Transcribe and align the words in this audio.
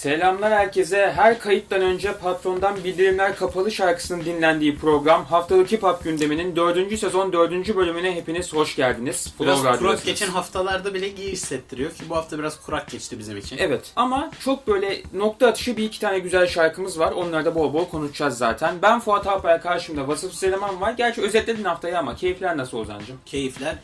Selamlar 0.00 0.52
herkese. 0.52 1.12
Her 1.16 1.38
kayıttan 1.38 1.80
önce 1.80 2.18
patrondan 2.18 2.84
bildirimler 2.84 3.36
kapalı 3.36 3.72
şarkısının 3.72 4.24
dinlendiği 4.24 4.78
program 4.78 5.24
Haftalık 5.24 5.72
Hip 5.72 5.82
Hop 5.82 6.04
gündeminin 6.04 6.56
4. 6.56 6.98
sezon 6.98 7.32
4. 7.32 7.76
bölümüne 7.76 8.14
hepiniz 8.14 8.52
hoş 8.52 8.76
geldiniz. 8.76 9.34
Biraz 9.40 9.62
Flow 9.62 9.78
kurak 9.78 10.04
geçen 10.04 10.26
haftalarda 10.28 10.94
bile 10.94 11.14
iyi 11.14 11.32
hissettiriyor 11.32 11.90
ki 11.90 12.02
bu 12.08 12.16
hafta 12.16 12.38
biraz 12.38 12.60
kurak 12.60 12.90
geçti 12.90 13.18
bizim 13.18 13.36
için. 13.36 13.58
Evet 13.58 13.92
ama 13.96 14.30
çok 14.44 14.66
böyle 14.66 15.02
nokta 15.14 15.46
atışı 15.46 15.76
bir 15.76 15.84
iki 15.84 16.00
tane 16.00 16.18
güzel 16.18 16.46
şarkımız 16.46 16.98
var. 16.98 17.12
Onları 17.12 17.44
da 17.44 17.54
bol 17.54 17.72
bol 17.72 17.84
konuşacağız 17.88 18.38
zaten. 18.38 18.74
Ben 18.82 19.00
Fuat 19.00 19.26
Alpay 19.26 19.60
karşımda 19.60 20.08
vasıfsız 20.08 20.44
eleman 20.44 20.80
var. 20.80 20.92
Gerçi 20.92 21.22
özetledin 21.22 21.64
haftayı 21.64 21.98
ama 21.98 22.16
keyifler 22.16 22.56
nasıl 22.56 22.78
Ozan'cım? 22.78 23.16
Keyifler. 23.26 23.74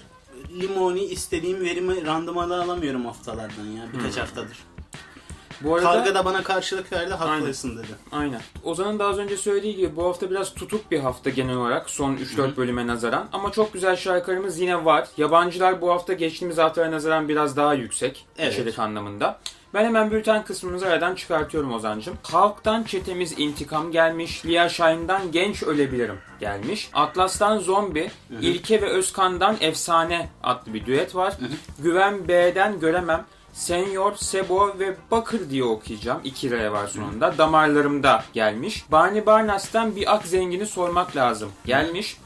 Limoni 0.60 1.04
istediğim 1.04 1.64
verimi 1.64 2.06
randımanı 2.06 2.62
alamıyorum 2.62 3.06
haftalardan 3.06 3.66
ya 3.76 3.82
birkaç 3.94 4.16
haftadır. 4.16 4.75
Bu 5.60 5.74
arada... 5.74 5.92
Karga 5.92 6.14
da 6.14 6.24
bana 6.24 6.42
karşılık 6.42 6.92
verdi 6.92 7.14
haklısın 7.14 7.76
dedi. 7.76 7.86
Aynen. 8.12 8.40
Ozan'ın 8.64 8.98
daha 8.98 9.08
az 9.08 9.18
önce 9.18 9.36
söylediği 9.36 9.76
gibi 9.76 9.96
bu 9.96 10.04
hafta 10.04 10.30
biraz 10.30 10.54
tutuk 10.54 10.90
bir 10.90 11.00
hafta 11.00 11.30
genel 11.30 11.56
olarak 11.56 11.90
son 11.90 12.16
3-4 12.16 12.56
bölüme 12.56 12.86
nazaran. 12.86 13.28
Ama 13.32 13.52
çok 13.52 13.72
güzel 13.72 13.96
şarkılarımız 13.96 14.58
yine 14.60 14.84
var. 14.84 15.08
Yabancılar 15.16 15.80
bu 15.80 15.90
hafta 15.90 16.12
geçtiğimiz 16.12 16.58
haftalara 16.58 16.90
nazaran 16.90 17.28
biraz 17.28 17.56
daha 17.56 17.74
yüksek. 17.74 18.26
Evet. 18.38 18.52
içerik 18.52 18.78
anlamında. 18.78 19.38
Ben 19.74 19.84
hemen 19.84 20.10
bülten 20.10 20.44
kısmımızı 20.44 20.86
aradan 20.86 21.14
çıkartıyorum 21.14 21.72
Ozan'cım. 21.72 22.18
Halktan 22.22 22.82
çetemiz 22.82 23.34
intikam 23.38 23.92
gelmiş. 23.92 24.46
Lia 24.46 24.68
Shine'dan 24.68 25.32
genç 25.32 25.62
ölebilirim 25.62 26.18
gelmiş. 26.40 26.90
Atlas'tan 26.94 27.58
zombi. 27.58 28.10
İlke 28.40 28.82
ve 28.82 28.86
Özkan'dan 28.88 29.56
efsane 29.60 30.28
adlı 30.42 30.74
bir 30.74 30.86
düet 30.86 31.14
var. 31.14 31.34
Güven 31.78 32.28
B'den 32.28 32.80
göremem. 32.80 33.26
Senyor, 33.56 34.16
Sebo 34.16 34.78
ve 34.78 34.96
Bakır 35.10 35.50
diye 35.50 35.64
okuyacağım. 35.64 36.20
2 36.24 36.50
R 36.50 36.68
var 36.68 36.86
sonunda. 36.86 37.38
Damarlarımda 37.38 38.24
gelmiş. 38.32 38.84
Barney 38.92 39.26
Barnas'tan 39.26 39.96
bir 39.96 40.14
ak 40.14 40.26
zengini 40.26 40.66
sormak 40.66 41.16
lazım. 41.16 41.52
Gelmiş. 41.64 42.16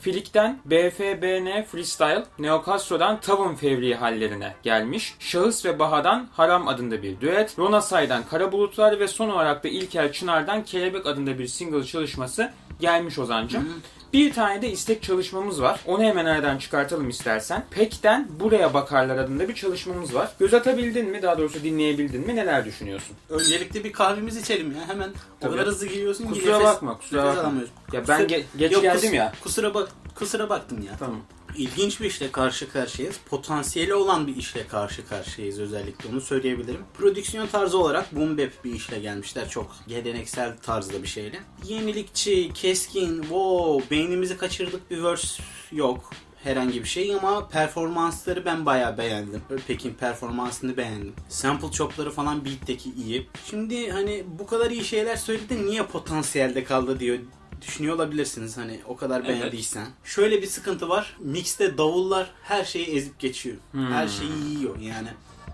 Filik'ten 0.00 0.58
BFBN 0.64 1.62
Freestyle, 1.62 2.24
Neo 2.38 2.62
Castro'dan 2.66 3.20
Tavın 3.20 3.54
Fevri 3.54 3.94
hallerine 3.94 4.54
gelmiş. 4.62 5.14
Şahıs 5.18 5.64
ve 5.64 5.78
Baha'dan 5.78 6.28
Haram 6.32 6.68
adında 6.68 7.02
bir 7.02 7.20
düet. 7.20 7.58
Rona 7.58 7.80
Say'dan 7.80 8.22
Kara 8.30 8.52
Bulutlar 8.52 9.00
ve 9.00 9.08
son 9.08 9.28
olarak 9.28 9.64
da 9.64 9.68
İlker 9.68 10.12
Çınar'dan 10.12 10.64
Kelebek 10.64 11.06
adında 11.06 11.38
bir 11.38 11.46
single 11.46 11.84
çalışması 11.84 12.52
gelmiş 12.80 13.18
Ozan'cım. 13.18 13.68
Bir 14.12 14.32
tane 14.32 14.62
de 14.62 14.70
istek 14.70 15.02
çalışmamız 15.02 15.62
var. 15.62 15.80
Onu 15.86 16.02
hemen 16.02 16.24
aradan 16.24 16.58
çıkartalım 16.58 17.08
istersen. 17.08 17.64
Pek'ten 17.70 18.28
Buraya 18.40 18.74
Bakarlar 18.74 19.16
adında 19.18 19.48
bir 19.48 19.54
çalışmamız 19.54 20.14
var. 20.14 20.30
Göz 20.38 20.54
atabildin 20.54 21.06
mi? 21.10 21.22
Daha 21.22 21.38
doğrusu 21.38 21.62
dinleyebildin 21.64 22.26
mi? 22.26 22.36
Neler 22.36 22.64
düşünüyorsun? 22.64 23.16
Öncelikle 23.30 23.84
bir 23.84 23.92
kahvemizi 23.92 24.40
içelim 24.40 24.72
ya 24.76 24.88
hemen. 24.88 25.10
Tabii. 25.40 25.50
O 25.50 25.52
kadar 25.56 25.66
hızlı 25.66 25.86
giriyorsun 25.86 26.24
ki 26.26 26.30
Kusura 26.30 26.56
nefes- 26.56 26.64
bakma, 26.64 26.98
kusura 26.98 27.20
nefes 27.22 27.36
bakma. 27.36 27.42
alamıyoruz. 27.48 27.70
Ya 27.92 28.08
ben 28.08 28.20
Kusura- 28.20 28.36
ge- 28.38 28.44
geç 28.58 28.72
Yok, 28.72 28.82
geldim 28.82 29.10
kus- 29.12 29.16
ya. 29.16 29.32
Kusura 29.42 29.74
bak 29.74 29.88
kusura 30.14 30.48
baktım 30.48 30.78
ya. 30.86 30.92
Tamam. 30.98 31.20
İlginç 31.56 32.00
bir 32.00 32.06
işle 32.06 32.32
karşı 32.32 32.72
karşıyayız. 32.72 33.16
Potansiyeli 33.30 33.94
olan 33.94 34.26
bir 34.26 34.36
işle 34.36 34.66
karşı 34.66 35.08
karşıyayız 35.08 35.60
özellikle 35.60 36.08
onu 36.08 36.20
söyleyebilirim. 36.20 36.80
Prodüksiyon 36.94 37.46
tarzı 37.46 37.78
olarak 37.78 38.16
boom 38.16 38.38
bap 38.38 38.64
bir 38.64 38.72
işle 38.72 38.98
gelmişler. 38.98 39.48
Çok 39.48 39.76
geleneksel 39.88 40.56
tarzda 40.58 41.02
bir 41.02 41.08
şeyle. 41.08 41.40
Yenilikçi, 41.64 42.52
keskin, 42.54 43.22
wow, 43.22 43.96
beynimizi 43.96 44.36
kaçırdık 44.36 44.90
bir 44.90 45.02
verse 45.02 45.42
yok 45.72 46.10
herhangi 46.44 46.82
bir 46.82 46.88
şey 46.88 47.14
ama 47.14 47.48
performansları 47.48 48.44
ben 48.44 48.66
bayağı 48.66 48.98
beğendim. 48.98 49.42
Pek'in 49.66 49.94
performansını 49.94 50.76
beğendim. 50.76 51.14
Sample 51.28 51.70
chopları 51.70 52.10
falan 52.10 52.44
beat'teki 52.44 52.92
iyi. 52.92 53.28
Şimdi 53.50 53.90
hani 53.90 54.24
bu 54.38 54.46
kadar 54.46 54.70
iyi 54.70 54.84
şeyler 54.84 55.16
söyledi 55.16 55.66
niye 55.66 55.82
potansiyelde 55.82 56.64
kaldı 56.64 57.00
diyor 57.00 57.18
düşünüyor 57.62 57.94
olabilirsiniz 57.94 58.56
hani 58.56 58.80
o 58.88 58.96
kadar 58.96 59.20
Evet. 59.20 59.28
beğendiysen. 59.28 59.86
Şöyle 60.04 60.42
bir 60.42 60.46
sıkıntı 60.46 60.88
var. 60.88 61.16
Mixte 61.20 61.78
davullar 61.78 62.30
her 62.42 62.64
şeyi 62.64 62.86
ezip 62.86 63.18
geçiyor. 63.18 63.56
Her 63.72 64.08
şeyi 64.08 64.56
yiyor 64.58 64.78
yani. 64.78 65.08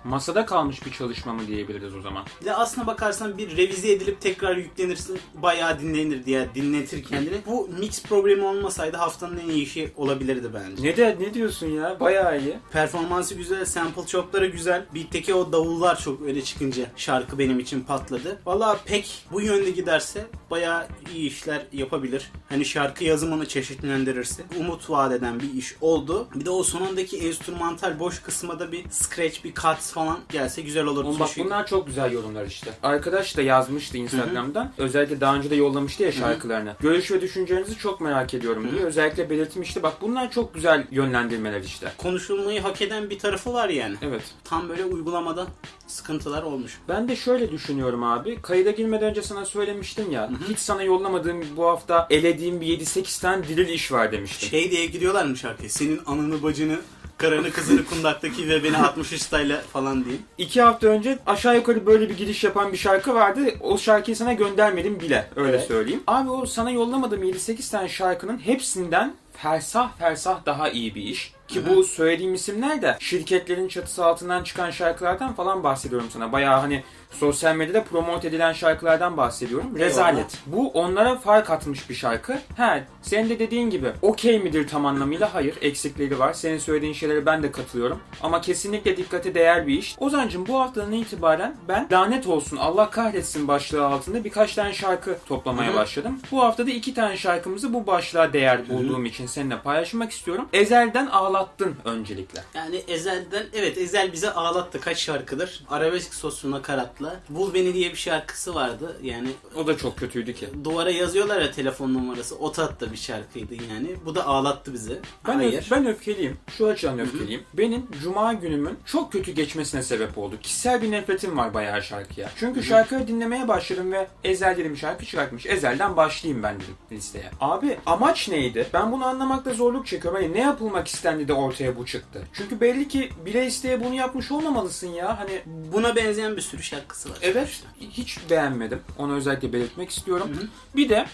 Masada 0.04 0.46
kalmış 0.46 0.86
bir 0.86 0.92
çalışma 0.92 1.32
mı 1.34 1.46
diyebiliriz 1.46 1.94
o 1.96 2.00
zaman? 2.00 2.24
De 2.44 2.54
aslına 2.54 2.86
bakarsan 2.86 3.38
bir 3.38 3.56
revize 3.56 3.92
edilip 3.92 4.20
tekrar 4.20 4.56
yüklenirsin 4.56 5.18
bayağı 5.34 5.80
dinlenir 5.80 6.24
diye 6.24 6.48
dinletir 6.54 7.04
kendini. 7.04 7.36
Bu 7.46 7.68
mix 7.78 8.02
problemi 8.02 8.44
olmasaydı 8.44 8.96
haftanın 8.96 9.38
en 9.38 9.48
iyi 9.48 9.62
işi 9.62 9.92
olabilirdi 9.96 10.48
bence. 10.54 10.82
Ne 10.82 10.96
de 10.96 11.16
ne 11.20 11.34
diyorsun 11.34 11.66
ya? 11.66 12.00
Bayağı 12.00 12.40
iyi. 12.40 12.58
Performansı 12.72 13.34
güzel, 13.34 13.64
sample 13.64 14.06
chopları 14.06 14.46
güzel. 14.46 14.86
Beat'teki 14.94 15.34
o 15.34 15.52
davullar 15.52 16.00
çok 16.00 16.22
öne 16.22 16.42
çıkınca 16.42 16.86
şarkı 16.96 17.38
benim 17.38 17.58
için 17.58 17.80
patladı. 17.80 18.38
Valla 18.46 18.78
pek 18.84 19.24
bu 19.32 19.40
yönde 19.40 19.70
giderse 19.70 20.26
bayağı 20.50 20.86
iyi 21.14 21.28
işler 21.28 21.66
yapabilir. 21.72 22.32
Hani 22.48 22.64
şarkı 22.64 23.04
yazımını 23.04 23.48
çeşitlendirirse 23.48 24.42
umut 24.60 24.90
vaat 24.90 25.12
eden 25.12 25.40
bir 25.40 25.54
iş 25.54 25.76
oldu. 25.80 26.28
Bir 26.34 26.44
de 26.44 26.50
o 26.50 26.62
sonundaki 26.62 27.18
enstrümantal 27.18 27.98
boş 27.98 28.22
kısma 28.22 28.58
da 28.58 28.72
bir 28.72 28.84
scratch, 28.90 29.44
bir 29.44 29.54
cut 29.54 29.93
falan 29.94 30.18
gelse 30.32 30.62
güzel 30.62 30.86
olur. 30.86 31.04
Oğlum 31.04 31.20
bak 31.20 31.28
Çünkü- 31.34 31.46
bunlar 31.46 31.66
çok 31.66 31.86
güzel 31.86 32.12
yorumlar 32.12 32.46
işte. 32.46 32.70
Arkadaş 32.82 33.36
da 33.36 33.42
yazmıştı 33.42 33.98
Instagram'dan. 33.98 34.72
Özellikle 34.78 35.20
daha 35.20 35.36
önce 35.36 35.50
de 35.50 35.54
yollamıştı 35.54 36.02
ya 36.02 36.12
şarkılarını. 36.12 36.72
Görüş 36.80 37.10
ve 37.10 37.20
düşüncelerinizi 37.20 37.78
çok 37.78 38.00
merak 38.00 38.34
ediyorum 38.34 38.68
diye. 38.72 38.84
Özellikle 38.84 39.30
belirtmişti. 39.30 39.82
Bak 39.82 39.92
bunlar 40.00 40.30
çok 40.30 40.54
güzel 40.54 40.86
yönlendirmeler 40.90 41.60
işte. 41.60 41.92
konuşulmayı 41.98 42.60
hak 42.60 42.82
eden 42.82 43.10
bir 43.10 43.18
tarafı 43.18 43.52
var 43.52 43.68
yani. 43.68 43.96
Evet. 44.02 44.22
Tam 44.44 44.68
böyle 44.68 44.84
uygulamada 44.84 45.46
sıkıntılar 45.86 46.42
olmuş. 46.42 46.78
Ben 46.88 47.08
de 47.08 47.16
şöyle 47.16 47.50
düşünüyorum 47.52 48.02
abi. 48.02 48.42
Kayıda 48.42 48.70
girmeden 48.70 49.10
önce 49.10 49.22
sana 49.22 49.44
söylemiştim 49.44 50.10
ya. 50.10 50.30
Hiç 50.48 50.58
sana 50.58 50.82
yollamadığım 50.82 51.44
bu 51.56 51.66
hafta 51.66 52.06
elediğim 52.10 52.60
bir 52.60 52.66
7-8 52.66 53.20
tane 53.20 53.48
diril 53.48 53.68
iş 53.68 53.92
var 53.92 54.12
demiştim. 54.12 54.48
Şey 54.48 54.70
diye 54.70 54.86
giriyorlar 54.86 55.24
mı 55.24 55.36
şarkıya? 55.36 55.68
Senin 55.70 56.00
ananı 56.06 56.42
bacını, 56.42 56.78
karını 57.18 57.50
kızını 57.52 57.84
kundaktaki 57.86 58.48
ve 58.48 58.64
beni 58.64 58.76
63 58.76 59.20
style 59.22 59.60
falan 59.72 60.04
diye. 60.04 60.16
İki 60.38 60.62
hafta 60.62 60.86
önce 60.86 61.18
aşağı 61.26 61.56
yukarı 61.56 61.86
böyle 61.86 62.08
bir 62.08 62.16
giriş 62.16 62.44
yapan 62.44 62.72
bir 62.72 62.76
şarkı 62.78 63.14
vardı. 63.14 63.40
O 63.60 63.78
şarkıyı 63.78 64.16
sana 64.16 64.32
göndermedim 64.32 65.00
bile. 65.00 65.30
Öyle 65.36 65.48
Evet. 65.56 65.66
söyleyeyim. 65.68 66.02
Abi 66.06 66.30
o 66.30 66.46
sana 66.46 66.70
yollamadığım 66.70 67.22
7-8 67.22 67.70
tane 67.70 67.88
şarkının 67.88 68.38
hepsinden 68.38 69.14
fersah 69.36 69.96
fersah 69.98 70.46
daha 70.46 70.68
iyi 70.68 70.94
bir 70.94 71.02
iş. 71.02 71.32
Ki 71.48 71.60
Hı 71.60 71.64
hı. 71.70 71.76
bu 71.76 71.84
söylediğim 71.84 72.34
isimler 72.34 72.82
de 72.82 72.96
şirketlerin 73.00 73.68
çatısı 73.68 74.04
altından 74.04 74.44
çıkan 74.44 74.70
şarkılardan 74.70 75.32
falan 75.34 75.64
bahsediyorum 75.64 76.08
sana. 76.12 76.32
Bayağı 76.32 76.60
hani 76.60 76.82
sosyal 77.10 77.54
medyada 77.56 77.84
promote 77.84 78.28
edilen 78.28 78.52
şarkılardan 78.52 79.16
bahsediyorum. 79.16 79.78
Rezalet. 79.78 80.38
Bu 80.46 80.70
onlara 80.70 81.16
fark 81.18 81.50
atmış 81.50 81.90
bir 81.90 81.94
şarkı. 81.94 82.32
He, 82.56 82.84
senin 83.02 83.28
de 83.30 83.38
dediğin 83.38 83.70
gibi 83.70 83.92
okey 84.02 84.38
midir 84.38 84.68
tam 84.68 84.86
anlamıyla? 84.86 85.34
Hayır. 85.34 85.54
Eksikleri 85.60 86.18
var. 86.18 86.32
Senin 86.32 86.58
söylediğin 86.58 86.92
şeylere 86.92 87.26
ben 87.26 87.42
de 87.42 87.52
katılıyorum. 87.52 88.00
Ama 88.22 88.40
kesinlikle 88.40 88.96
dikkate 88.96 89.34
değer 89.34 89.66
bir 89.66 89.78
iş. 89.78 89.96
Ozancım 89.98 90.46
bu 90.46 90.60
haftadan 90.60 90.92
itibaren 90.92 91.56
ben 91.68 91.88
lanet 91.92 92.26
olsun 92.26 92.56
Allah 92.56 92.90
kahretsin 92.90 93.48
başlığı 93.48 93.86
altında 93.86 94.24
birkaç 94.24 94.54
tane 94.54 94.72
şarkı 94.72 95.18
toplamaya 95.28 95.70
Hı 95.70 95.72
hı. 95.74 95.76
başladım. 95.76 96.18
Bu 96.32 96.42
haftada 96.42 96.70
iki 96.70 96.94
tane 96.94 97.16
şarkımızı 97.16 97.74
bu 97.74 97.86
başlığa 97.86 98.32
değer 98.32 98.68
bulduğum 98.68 99.04
için 99.06 99.26
seninle 99.26 99.58
paylaşmak 99.60 100.12
istiyorum. 100.12 100.48
Ezel'den 100.52 101.06
ağlattın 101.38 101.76
öncelikle. 101.84 102.40
Yani 102.54 102.76
Ezel'den, 102.88 103.46
evet 103.54 103.78
Ezel 103.78 104.12
bize 104.12 104.30
ağlattı 104.32 104.80
kaç 104.80 104.98
şarkıdır. 104.98 105.64
Arabesk 105.70 106.14
soslu 106.14 106.50
nakaratla. 106.50 107.16
Bul 107.28 107.54
Beni 107.54 107.74
diye 107.74 107.90
bir 107.90 107.96
şarkısı 107.96 108.54
vardı. 108.54 108.96
Yani 109.02 109.28
O 109.56 109.66
da 109.66 109.76
çok 109.76 109.98
kötüydü 109.98 110.34
ki. 110.34 110.48
duvara 110.64 110.90
yazıyorlar 110.90 111.40
ya 111.40 111.50
telefon 111.50 111.94
numarası. 111.94 112.36
O 112.38 112.52
tatta 112.52 112.92
bir 112.92 112.96
şarkıydı 112.96 113.54
yani. 113.54 113.96
Bu 114.04 114.14
da 114.14 114.26
ağlattı 114.26 114.72
bizi. 114.72 114.98
Ben, 115.28 115.34
Hayır. 115.34 115.62
öf- 115.62 115.70
ben 115.70 115.86
öfkeliyim. 115.86 116.38
Şu 116.58 116.66
açıdan 116.66 116.98
öfkeliyim. 116.98 117.42
Benim 117.54 117.86
cuma 118.02 118.32
günümün 118.32 118.78
çok 118.86 119.12
kötü 119.12 119.32
geçmesine 119.32 119.82
sebep 119.82 120.18
oldu. 120.18 120.34
Kişisel 120.42 120.82
bir 120.82 120.90
nefretim 120.90 121.36
var 121.36 121.54
bayağı 121.54 121.82
şarkıya. 121.82 122.30
Çünkü 122.36 122.62
şarkıyı 122.62 123.06
dinlemeye 123.08 123.48
başladım 123.48 123.92
ve 123.92 124.06
Ezel 124.24 124.56
dedim 124.56 124.76
şarkı 124.76 125.06
çıkartmış. 125.06 125.46
Ezel'den 125.46 125.96
başlayayım 125.96 126.42
ben 126.42 126.54
dedim 126.54 126.74
listeye. 126.92 127.30
Abi 127.40 127.78
amaç 127.86 128.28
neydi? 128.28 128.66
Ben 128.72 128.92
bunu 128.92 129.04
anlamakta 129.06 129.54
zorluk 129.54 129.86
çekiyorum. 129.86 130.22
Hani 130.22 130.32
ne 130.32 130.40
yapılmak 130.40 130.88
istendi 130.88 131.23
de 131.28 131.32
ortaya 131.32 131.76
bu 131.76 131.86
çıktı? 131.86 132.22
Çünkü 132.32 132.60
belli 132.60 132.88
ki 132.88 133.10
bile 133.26 133.46
isteye 133.46 133.84
bunu 133.84 133.94
yapmış 133.94 134.32
olmamalısın 134.32 134.88
ya. 134.88 135.18
Hani 135.18 135.42
Buna 135.72 135.96
benzeyen 135.96 136.36
bir 136.36 136.42
sürü 136.42 136.62
şarkısı 136.62 137.10
var. 137.10 137.18
Evet. 137.22 137.34
sonuçta. 137.34 137.68
Hiç 137.80 138.18
beğenmedim. 138.30 138.80
Onu 138.98 139.14
özellikle 139.14 139.52
belirtmek 139.52 139.90
istiyorum. 139.90 140.28
Hı 140.34 140.40
hı. 140.40 140.48
Bir 140.76 140.88
de 140.88 141.06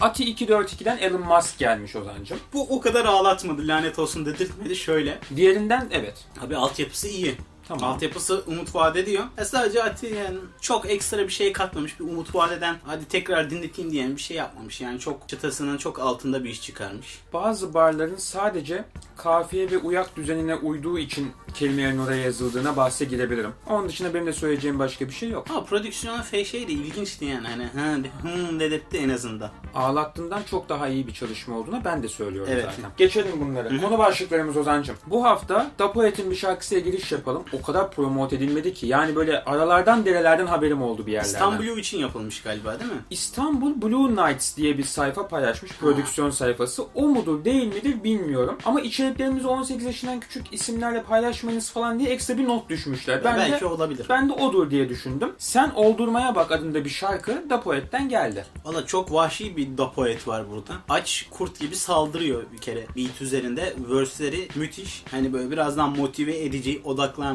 Ati 0.00 0.34
242'den 0.34 0.98
Elon 0.98 1.20
Musk 1.20 1.58
gelmiş 1.58 1.96
Ozancım. 1.96 2.38
Bu 2.52 2.76
o 2.76 2.80
kadar 2.80 3.04
ağlatmadı 3.04 3.68
lanet 3.68 3.98
olsun 3.98 4.26
dedirtmedi 4.26 4.76
şöyle. 4.76 5.18
Diğerinden 5.36 5.88
evet. 5.92 6.24
Abi 6.40 6.56
altyapısı 6.56 7.08
iyi. 7.08 7.34
Tamam. 7.68 7.84
Altyapısı 7.84 8.42
umut 8.46 8.74
vaat 8.74 8.96
ediyor. 8.96 9.24
E 9.38 9.44
sadece 9.44 9.82
Ati 9.82 10.06
yani 10.06 10.36
çok 10.60 10.90
ekstra 10.90 11.18
bir 11.18 11.32
şey 11.32 11.52
katmamış. 11.52 12.00
Bir 12.00 12.04
umut 12.04 12.34
vaat 12.34 12.52
eden 12.52 12.76
hadi 12.86 13.04
tekrar 13.04 13.50
dinleteyim 13.50 13.90
diyen 13.90 14.16
bir 14.16 14.20
şey 14.20 14.36
yapmamış. 14.36 14.80
Yani 14.80 14.98
çok 15.00 15.28
çıtasının 15.28 15.76
çok 15.78 15.98
altında 16.00 16.44
bir 16.44 16.50
iş 16.50 16.62
çıkarmış. 16.62 17.20
Bazı 17.32 17.74
barların 17.74 18.16
sadece 18.16 18.84
kafiye 19.16 19.70
ve 19.70 19.78
uyak 19.78 20.16
düzenine 20.16 20.54
uyduğu 20.54 20.98
için 20.98 21.32
kelimelerin 21.54 21.98
oraya 21.98 22.22
yazıldığına 22.22 22.76
bahse 22.76 23.04
girebilirim. 23.04 23.50
Onun 23.70 23.88
dışında 23.88 24.14
benim 24.14 24.26
de 24.26 24.32
söyleyeceğim 24.32 24.78
başka 24.78 25.08
bir 25.08 25.12
şey 25.12 25.28
yok. 25.28 25.46
Ama 25.50 25.64
prodüksiyonu 25.64 26.22
fe 26.22 26.44
şey 26.44 26.68
de 26.68 26.72
ilginçti 26.72 27.24
yani. 27.24 27.46
Hani 27.74 28.10
hı, 28.22 28.28
hım 28.28 28.60
dedirtti 28.60 28.98
en 28.98 29.08
azından. 29.08 29.50
Ağlattığından 29.74 30.42
çok 30.50 30.68
daha 30.68 30.88
iyi 30.88 31.06
bir 31.06 31.14
çalışma 31.14 31.58
olduğuna 31.58 31.84
ben 31.84 32.02
de 32.02 32.08
söylüyorum 32.08 32.52
Evet. 32.54 32.64
zaten. 32.64 32.90
Geçelim 32.96 33.40
bunları. 33.40 33.80
Konu 33.80 33.98
başlıklarımız 33.98 34.56
Ozan'cım. 34.56 34.96
Bu 35.06 35.24
hafta 35.24 35.70
Dapoet'in 35.78 36.30
bir 36.30 36.36
şarkısıyla 36.36 36.90
giriş 36.90 37.12
yapalım. 37.12 37.44
O 37.52 37.62
kadar 37.62 37.90
promote 37.90 38.36
edilmedi 38.36 38.74
ki. 38.74 38.86
Yani 38.86 39.16
böyle 39.16 39.44
aralardan 39.44 40.04
derelerden 40.04 40.46
haberim 40.46 40.82
oldu 40.82 41.06
bir 41.06 41.12
yerlerden. 41.12 41.32
İstanbul 41.34 41.78
için 41.78 41.98
yapılmış 41.98 42.42
galiba 42.42 42.80
değil 42.80 42.92
mi? 42.92 42.98
İstanbul 43.10 43.82
Blue 43.82 44.10
Nights 44.28 44.56
diye 44.56 44.78
bir 44.78 44.84
sayfa 44.84 45.28
paylaşmış. 45.28 45.72
Prodüksiyon 45.72 46.30
sayfası. 46.30 46.84
O 46.94 47.08
mudur 47.08 47.44
değil 47.44 47.66
midir 47.66 48.04
bilmiyorum. 48.04 48.58
Ama 48.64 48.80
içeriklerimizi 48.80 49.46
18 49.46 49.86
yaşından 49.86 50.20
küçük 50.20 50.54
isimlerle 50.54 51.02
paylaşmayınız 51.02 51.70
falan 51.70 51.98
diye 51.98 52.10
ekstra 52.10 52.38
bir 52.38 52.48
not 52.48 52.68
düşmüşler. 52.68 53.24
Ben 53.24 53.36
Belki 53.36 53.60
de 53.60 53.66
olabilir. 53.66 54.06
ben 54.08 54.28
de 54.28 54.32
odur 54.32 54.70
diye 54.70 54.88
düşündüm. 54.88 55.32
Sen 55.38 55.70
Oldurmaya 55.74 56.34
Bak 56.34 56.52
adında 56.52 56.84
bir 56.84 56.90
şarkı 56.90 57.44
Dapoet'ten 57.50 58.08
geldi. 58.08 58.44
Valla 58.64 58.86
çok 58.86 59.12
vahşi 59.12 59.56
bir 59.56 59.78
dapoet 59.78 60.28
var 60.28 60.50
burada. 60.50 60.72
Aç 60.88 61.26
kurt 61.30 61.60
gibi 61.60 61.76
saldırıyor 61.76 62.42
bir 62.52 62.58
kere 62.58 62.86
beat 62.96 63.22
üzerinde. 63.22 63.74
Verse'leri 63.90 64.48
müthiş. 64.54 65.04
Hani 65.10 65.32
böyle 65.32 65.50
birazdan 65.50 65.96
motive 65.96 66.38
edici, 66.38 66.80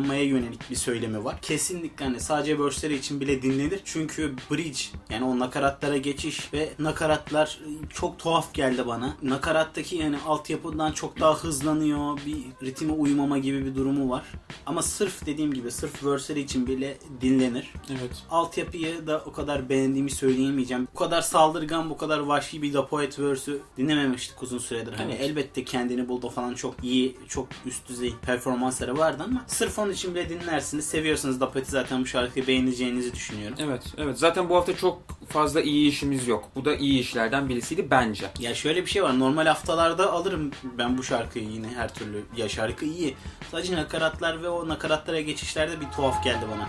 odaklanmaya 0.07 0.23
yönelik 0.23 0.69
bir 0.69 0.75
söylemi 0.75 1.23
var. 1.23 1.37
Kesinlikle 1.41 2.05
hani 2.05 2.19
sadece 2.19 2.59
verse'leri 2.59 2.95
için 2.95 3.19
bile 3.19 3.41
dinlenir. 3.41 3.81
Çünkü 3.85 4.33
bridge 4.51 4.79
yani 5.09 5.25
o 5.25 5.39
nakaratlara 5.39 5.97
geçiş 5.97 6.53
ve 6.53 6.69
nakaratlar 6.79 7.59
çok 7.93 8.19
tuhaf 8.19 8.53
geldi 8.53 8.87
bana. 8.87 9.17
Nakarattaki 9.23 9.95
yani 9.95 10.17
altyapıdan 10.27 10.91
çok 10.91 11.19
daha 11.19 11.35
hızlanıyor. 11.35 12.19
Bir 12.25 12.67
ritme 12.67 12.91
uymama 12.91 13.37
gibi 13.37 13.65
bir 13.65 13.75
durumu 13.75 14.09
var. 14.09 14.23
Ama 14.65 14.81
sırf 14.81 15.25
dediğim 15.25 15.53
gibi 15.53 15.71
sırf 15.71 16.05
verse'leri 16.05 16.39
için 16.41 16.67
bile 16.67 16.97
dinlenir 17.21 17.73
Evet. 17.89 18.23
altyapıyı 18.29 19.07
da 19.07 19.23
o 19.25 19.31
kadar 19.31 19.69
beğendiğimi 19.69 20.11
söyleyemeyeceğim. 20.11 20.87
Bu 20.93 20.99
kadar 20.99 21.21
saldırgan, 21.21 21.89
bu 21.89 21.97
kadar 21.97 22.19
vahşi 22.19 22.61
bir 22.61 22.73
Da 22.73 22.87
Poet 22.87 23.19
verse'ü 23.19 23.59
dinlememiştik 23.77 24.43
uzun 24.43 24.57
süredir. 24.57 24.93
Hani 24.93 25.11
Evet. 25.11 25.21
elbette 25.21 25.63
kendini 25.63 26.07
buldu 26.07 26.29
falan 26.29 26.53
çok 26.53 26.75
iyi, 26.83 27.17
çok 27.27 27.47
üst 27.65 27.89
düzey 27.89 28.13
performansları 28.25 28.97
vardı 28.97 29.23
ama 29.27 29.43
sırf 29.47 29.79
onun 29.79 29.93
için 29.97 30.15
bile 30.15 30.29
dinlersiniz. 30.29 30.85
Seviyorsanız 30.85 31.41
Da 31.41 31.51
Poet'i 31.51 31.71
zaten 31.71 32.01
bu 32.01 32.05
şarkıyı 32.05 32.47
beğeneceğinizi 32.47 33.13
düşünüyorum. 33.13 33.57
Evet, 33.59 33.83
evet. 33.97 34.19
Zaten 34.19 34.49
bu 34.49 34.55
hafta 34.55 34.75
çok 34.75 35.01
fazla 35.29 35.61
iyi 35.61 35.89
işimiz 35.89 36.27
yok. 36.27 36.49
Bu 36.55 36.65
da 36.65 36.75
iyi 36.75 36.99
işlerden 36.99 37.49
birisiydi 37.49 37.87
bence. 37.91 38.25
Ya 38.39 38.55
şöyle 38.55 38.81
bir 38.85 38.89
şey 38.89 39.03
var. 39.03 39.19
Normal 39.19 39.45
haftalarda 39.45 40.11
alırım 40.11 40.51
ben 40.77 40.97
bu 40.97 41.03
şarkıyı 41.03 41.49
yine 41.49 41.67
her 41.67 41.93
türlü. 41.93 42.23
Ya 42.37 42.49
şarkı 42.49 42.85
iyi. 42.85 43.15
Sadece 43.51 43.75
nakaratlar 43.75 44.43
ve 44.43 44.49
o 44.49 44.67
nakaratlara 44.67 45.21
geçişlerde 45.21 45.81
bir 45.81 45.85
tuhaf 45.95 46.23
geldi 46.23 46.45
bana. 46.55 46.67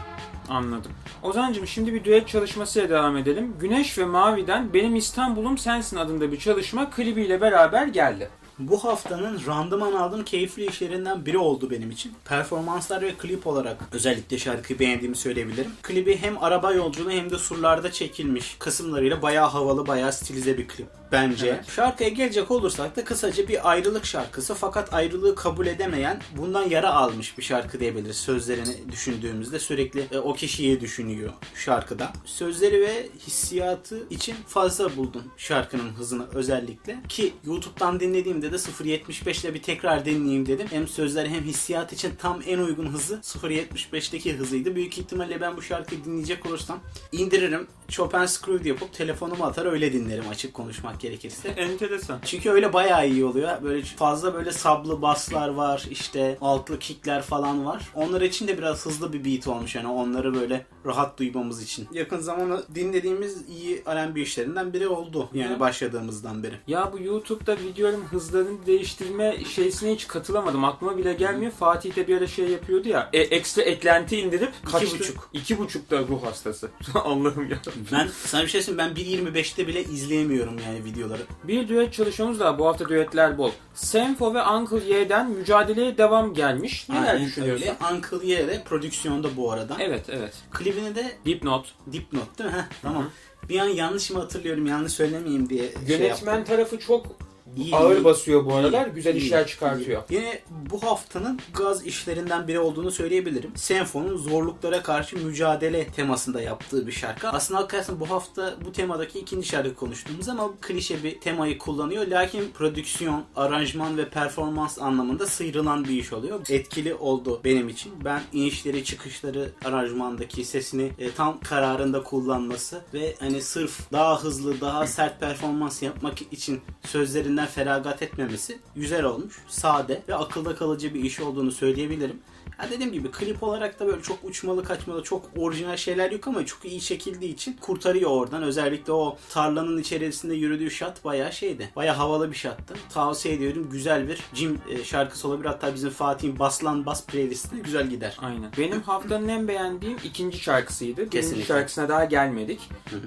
Anladım. 0.56 0.92
Ozancım 1.22 1.66
şimdi 1.66 1.94
bir 1.94 2.04
düet 2.04 2.28
çalışmasıyla 2.28 2.88
devam 2.88 3.16
edelim. 3.16 3.56
Güneş 3.60 3.98
ve 3.98 4.04
Mavi'den 4.04 4.74
Benim 4.74 4.96
İstanbul'um 4.96 5.58
Sensin 5.58 5.96
adında 5.96 6.32
bir 6.32 6.38
çalışma 6.38 6.90
klibiyle 6.90 7.40
beraber 7.40 7.86
geldi. 7.86 8.30
Bu 8.58 8.84
haftanın 8.84 9.40
randıman 9.46 9.92
aldığım 9.92 10.24
keyifli 10.24 10.66
işlerinden 10.66 11.26
biri 11.26 11.38
oldu 11.38 11.70
benim 11.70 11.90
için. 11.90 12.12
Performanslar 12.24 13.02
ve 13.02 13.14
klip 13.14 13.46
olarak 13.46 13.76
özellikle 13.92 14.38
şarkıyı 14.38 14.78
beğendiğimi 14.78 15.16
söyleyebilirim. 15.16 15.70
Klibi 15.82 16.16
hem 16.16 16.42
araba 16.42 16.72
yolculuğu 16.72 17.10
hem 17.10 17.30
de 17.30 17.38
surlarda 17.38 17.92
çekilmiş 17.92 18.56
kısımlarıyla 18.58 19.22
bayağı 19.22 19.48
havalı, 19.48 19.86
bayağı 19.86 20.12
stilize 20.12 20.58
bir 20.58 20.68
klip 20.68 20.86
bence. 21.12 21.46
Evet. 21.46 21.70
Şarkıya 21.70 22.08
gelecek 22.08 22.50
olursak 22.50 22.96
da 22.96 23.04
kısaca 23.04 23.48
bir 23.48 23.70
ayrılık 23.70 24.04
şarkısı 24.04 24.54
fakat 24.54 24.94
ayrılığı 24.94 25.34
kabul 25.34 25.66
edemeyen, 25.66 26.20
bundan 26.36 26.68
yara 26.68 26.94
almış 26.94 27.38
bir 27.38 27.42
şarkı 27.42 27.80
diyebiliriz. 27.80 28.16
Sözlerini 28.16 28.92
düşündüğümüzde 28.92 29.58
sürekli 29.58 30.06
e, 30.12 30.18
o 30.18 30.32
kişiyi 30.34 30.80
düşünüyor 30.80 31.32
şarkıda. 31.54 32.12
Sözleri 32.24 32.80
ve 32.80 33.08
hissiyatı 33.26 34.08
için 34.10 34.36
fazla 34.46 34.96
buldum 34.96 35.22
şarkının 35.36 35.90
hızını 35.90 36.26
özellikle. 36.34 36.96
Ki 37.08 37.34
YouTube'dan 37.44 38.00
dinlediğimde 38.00 38.47
de 38.52 38.56
0.75 38.56 39.40
ile 39.46 39.54
bir 39.54 39.62
tekrar 39.62 40.04
dinleyeyim 40.04 40.46
dedim. 40.46 40.66
Hem 40.70 40.88
sözler 40.88 41.26
hem 41.26 41.44
hissiyat 41.44 41.92
için 41.92 42.12
tam 42.18 42.40
en 42.46 42.58
uygun 42.58 42.86
hızı 42.86 43.14
0.75'teki 43.14 44.36
hızıydı. 44.36 44.74
Büyük 44.74 44.98
ihtimalle 44.98 45.40
ben 45.40 45.56
bu 45.56 45.62
şarkıyı 45.62 46.04
dinleyecek 46.04 46.46
olursam 46.46 46.80
indiririm. 47.12 47.66
Chopin 47.88 48.26
Screwed 48.26 48.64
yapıp 48.64 48.92
telefonumu 48.92 49.44
atar 49.44 49.66
öyle 49.66 49.92
dinlerim 49.92 50.28
açık 50.30 50.54
konuşmak 50.54 51.00
gerekirse. 51.00 51.48
Enteresan. 51.48 52.18
Çünkü 52.24 52.50
öyle 52.50 52.72
bayağı 52.72 53.08
iyi 53.08 53.24
oluyor. 53.24 53.62
Böyle 53.62 53.82
fazla 53.82 54.34
böyle 54.34 54.52
sablı 54.52 55.02
baslar 55.02 55.48
var. 55.48 55.86
işte 55.90 56.38
altlı 56.40 56.78
kickler 56.78 57.22
falan 57.22 57.66
var. 57.66 57.88
Onlar 57.94 58.20
için 58.20 58.48
de 58.48 58.58
biraz 58.58 58.86
hızlı 58.86 59.12
bir 59.12 59.24
beat 59.24 59.46
olmuş. 59.48 59.74
Yani 59.74 59.88
onları 59.88 60.34
böyle 60.34 60.66
rahat 60.86 61.18
duymamız 61.18 61.62
için. 61.62 61.88
Yakın 61.92 62.18
zamanda 62.18 62.62
dinlediğimiz 62.74 63.48
iyi 63.48 63.82
R&B 63.86 64.20
işlerinden 64.20 64.72
biri 64.72 64.88
oldu. 64.88 65.28
Yani 65.34 65.60
başladığımızdan 65.60 66.42
beri. 66.42 66.54
Ya 66.66 66.92
bu 66.92 66.98
YouTube'da 67.02 67.56
videoların 67.58 68.04
hızlarını 68.38 68.66
değiştirme 68.66 69.44
şeysine 69.44 69.92
hiç 69.94 70.08
katılamadım. 70.08 70.64
Aklıma 70.64 70.98
bile 70.98 71.12
gelmiyor. 71.12 71.52
Fatih 71.52 71.96
de 71.96 72.08
bir 72.08 72.16
ara 72.16 72.26
şey 72.26 72.48
yapıyordu 72.48 72.88
ya. 72.88 73.10
E, 73.12 73.20
ekstra 73.20 73.62
eklenti 73.62 74.16
indirip 74.20 74.52
kaçtı? 74.72 74.98
buçuk. 74.98 75.30
İki 75.32 75.58
buçuk 75.58 75.90
da 75.90 75.98
ruh 75.98 76.22
hastası. 76.24 76.70
Allah'ım 76.94 77.50
ya. 77.50 77.58
Ben 77.92 78.08
sana 78.24 78.42
bir 78.42 78.48
şey 78.48 78.62
söyleyeyim. 78.62 78.92
Ben 78.96 79.02
1.25'te 79.02 79.66
bile 79.66 79.84
izleyemiyorum 79.84 80.58
yani 80.66 80.84
videoları. 80.84 81.22
Bir 81.44 81.68
düet 81.68 81.92
çalışmamız 81.92 82.40
daha. 82.40 82.58
Bu 82.58 82.66
hafta 82.66 82.88
düetler 82.88 83.38
bol. 83.38 83.50
Senfo 83.74 84.34
ve 84.34 84.42
Uncle 84.42 84.94
Y'den 84.94 85.30
mücadeleye 85.30 85.98
devam 85.98 86.34
gelmiş. 86.34 86.88
Neler 86.88 87.14
Aynen 87.14 87.26
düşünüyorsun? 87.26 87.66
öyle. 87.66 87.94
Uncle 87.94 88.26
Ye'de 88.26 88.62
prodüksiyonda 88.64 89.36
bu 89.36 89.52
arada. 89.52 89.76
Evet 89.80 90.04
evet. 90.08 90.34
Klibini 90.50 90.94
de 90.94 91.12
Dipnot. 91.26 91.66
Dipnot 91.92 92.38
değil 92.38 92.50
mi? 92.50 92.56
Heh, 92.56 92.62
tamam. 92.82 93.10
Bir 93.48 93.58
an 93.58 93.68
yanlış 93.68 94.10
mı 94.10 94.18
hatırlıyorum 94.18 94.66
yanlış 94.66 94.92
söylemeyeyim 94.92 95.48
diye 95.48 95.72
şey 95.72 95.96
Yönetmen 95.98 96.34
yaptım. 96.36 96.56
tarafı 96.56 96.78
çok 96.78 97.06
İyi, 97.56 97.76
ağır 97.76 97.96
iyi. 97.96 98.04
basıyor 98.04 98.44
bu 98.46 98.54
aralar. 98.54 98.86
İyi, 98.86 98.92
Güzel 98.94 99.14
iyi, 99.14 99.22
işler 99.22 99.46
çıkartıyor. 99.46 100.02
iyi. 100.08 100.14
Yine 100.16 100.38
bu 100.70 100.82
haftanın 100.82 101.40
gaz 101.54 101.86
işlerinden 101.86 102.48
biri 102.48 102.58
olduğunu 102.60 102.90
söyleyebilirim. 102.90 103.50
Senfo'nun 103.56 104.16
zorluklara 104.16 104.82
karşı 104.82 105.16
mücadele 105.16 105.86
temasında 105.86 106.40
yaptığı 106.42 106.86
bir 106.86 106.92
şarkı. 106.92 107.28
Aslında 107.28 107.60
hakikaten 107.60 108.00
bu 108.00 108.10
hafta 108.10 108.54
bu 108.64 108.72
temadaki 108.72 109.18
ikinci 109.18 109.48
şarkı 109.48 109.74
konuştuğumuz 109.74 110.28
ama 110.28 110.50
klişe 110.60 111.02
bir 111.02 111.20
temayı 111.20 111.58
kullanıyor. 111.58 112.06
Lakin 112.06 112.50
prodüksiyon, 112.54 113.24
aranjman 113.36 113.96
ve 113.98 114.08
performans 114.08 114.78
anlamında 114.78 115.26
sıyrılan 115.26 115.84
bir 115.84 115.90
iş 116.02 116.12
oluyor. 116.12 116.40
Etkili 116.50 116.94
oldu 116.94 117.40
benim 117.44 117.68
için. 117.68 117.92
Ben 118.04 118.22
inişleri, 118.32 118.84
çıkışları, 118.84 119.52
aranjmandaki 119.64 120.44
sesini 120.44 120.90
e, 120.98 121.10
tam 121.10 121.40
kararında 121.40 122.02
kullanması 122.02 122.80
ve 122.94 123.14
hani 123.20 123.42
sırf 123.42 123.92
daha 123.92 124.22
hızlı, 124.22 124.60
daha 124.60 124.86
sert 124.86 125.20
performans 125.20 125.82
yapmak 125.82 126.22
için 126.32 126.60
sözlerinden 126.86 127.37
feragat 127.46 128.02
etmemesi 128.02 128.58
güzel 128.76 129.04
olmuş. 129.04 129.38
Sade 129.48 130.02
ve 130.08 130.14
akılda 130.14 130.54
kalıcı 130.56 130.94
bir 130.94 131.00
iş 131.04 131.20
olduğunu 131.20 131.52
söyleyebilirim. 131.52 132.20
Ya 132.62 132.70
dediğim 132.70 132.92
gibi 132.92 133.10
klip 133.10 133.42
olarak 133.42 133.80
da 133.80 133.86
böyle 133.86 134.02
çok 134.02 134.18
uçmalı 134.24 134.64
kaçmalı 134.64 135.02
çok 135.02 135.30
orijinal 135.36 135.76
şeyler 135.76 136.10
yok 136.10 136.28
ama 136.28 136.46
çok 136.46 136.64
iyi 136.64 136.80
çekildiği 136.80 137.32
için 137.34 137.56
kurtarıyor 137.60 138.10
oradan. 138.10 138.42
Özellikle 138.42 138.92
o 138.92 139.16
tarlanın 139.30 139.78
içerisinde 139.78 140.34
yürüdüğü 140.34 140.70
şat 140.70 141.04
bayağı 141.04 141.32
şeydi. 141.32 141.70
Bayağı 141.76 141.96
havalı 141.96 142.30
bir 142.30 142.36
şattı. 142.36 142.74
Tavsiye 142.94 143.34
ediyorum. 143.34 143.68
Güzel 143.72 144.08
bir 144.08 144.20
Jim 144.34 144.58
e, 144.70 144.84
şarkısı 144.84 145.28
olabilir. 145.28 145.48
Hatta 145.48 145.74
bizim 145.74 145.90
Fatih'in 145.90 146.38
Baslan 146.38 146.86
Bas 146.86 147.06
playlistine 147.06 147.60
güzel 147.60 147.86
gider. 147.86 148.16
Aynen. 148.22 148.50
Benim 148.58 148.80
haftanın 148.82 149.28
en 149.28 149.48
beğendiğim 149.48 149.96
ikinci 150.04 150.38
şarkısıydı. 150.38 150.96
Birinci 150.96 151.10
Kesinlikle. 151.10 151.44
şarkısına 151.46 151.88
daha 151.88 152.04
gelmedik. 152.04 152.60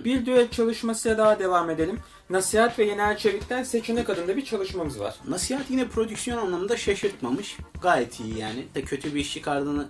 Bir 0.06 0.26
düet 0.26 0.54
çalışmasıyla 0.54 1.18
daha 1.18 1.40
devam 1.40 1.70
edelim. 1.70 2.00
Nasihat 2.32 2.80
ve 2.80 2.86
Yener 2.86 3.18
Çevik'ten 3.18 3.64
Seçenek 3.64 4.10
adında 4.10 4.38
bir 4.38 4.46
çalışmamız 4.46 5.00
var. 5.00 5.16
Nasihat 5.28 5.70
yine 5.70 5.88
prodüksiyon 5.88 6.38
anlamında 6.38 6.78
şaşırtmamış. 6.78 7.58
Gayet 7.82 8.20
iyi 8.20 8.38
yani. 8.38 8.66
De 8.76 8.82
kötü 8.82 9.16
bir 9.16 9.20
iş 9.20 9.34
çıkardığını 9.34 9.88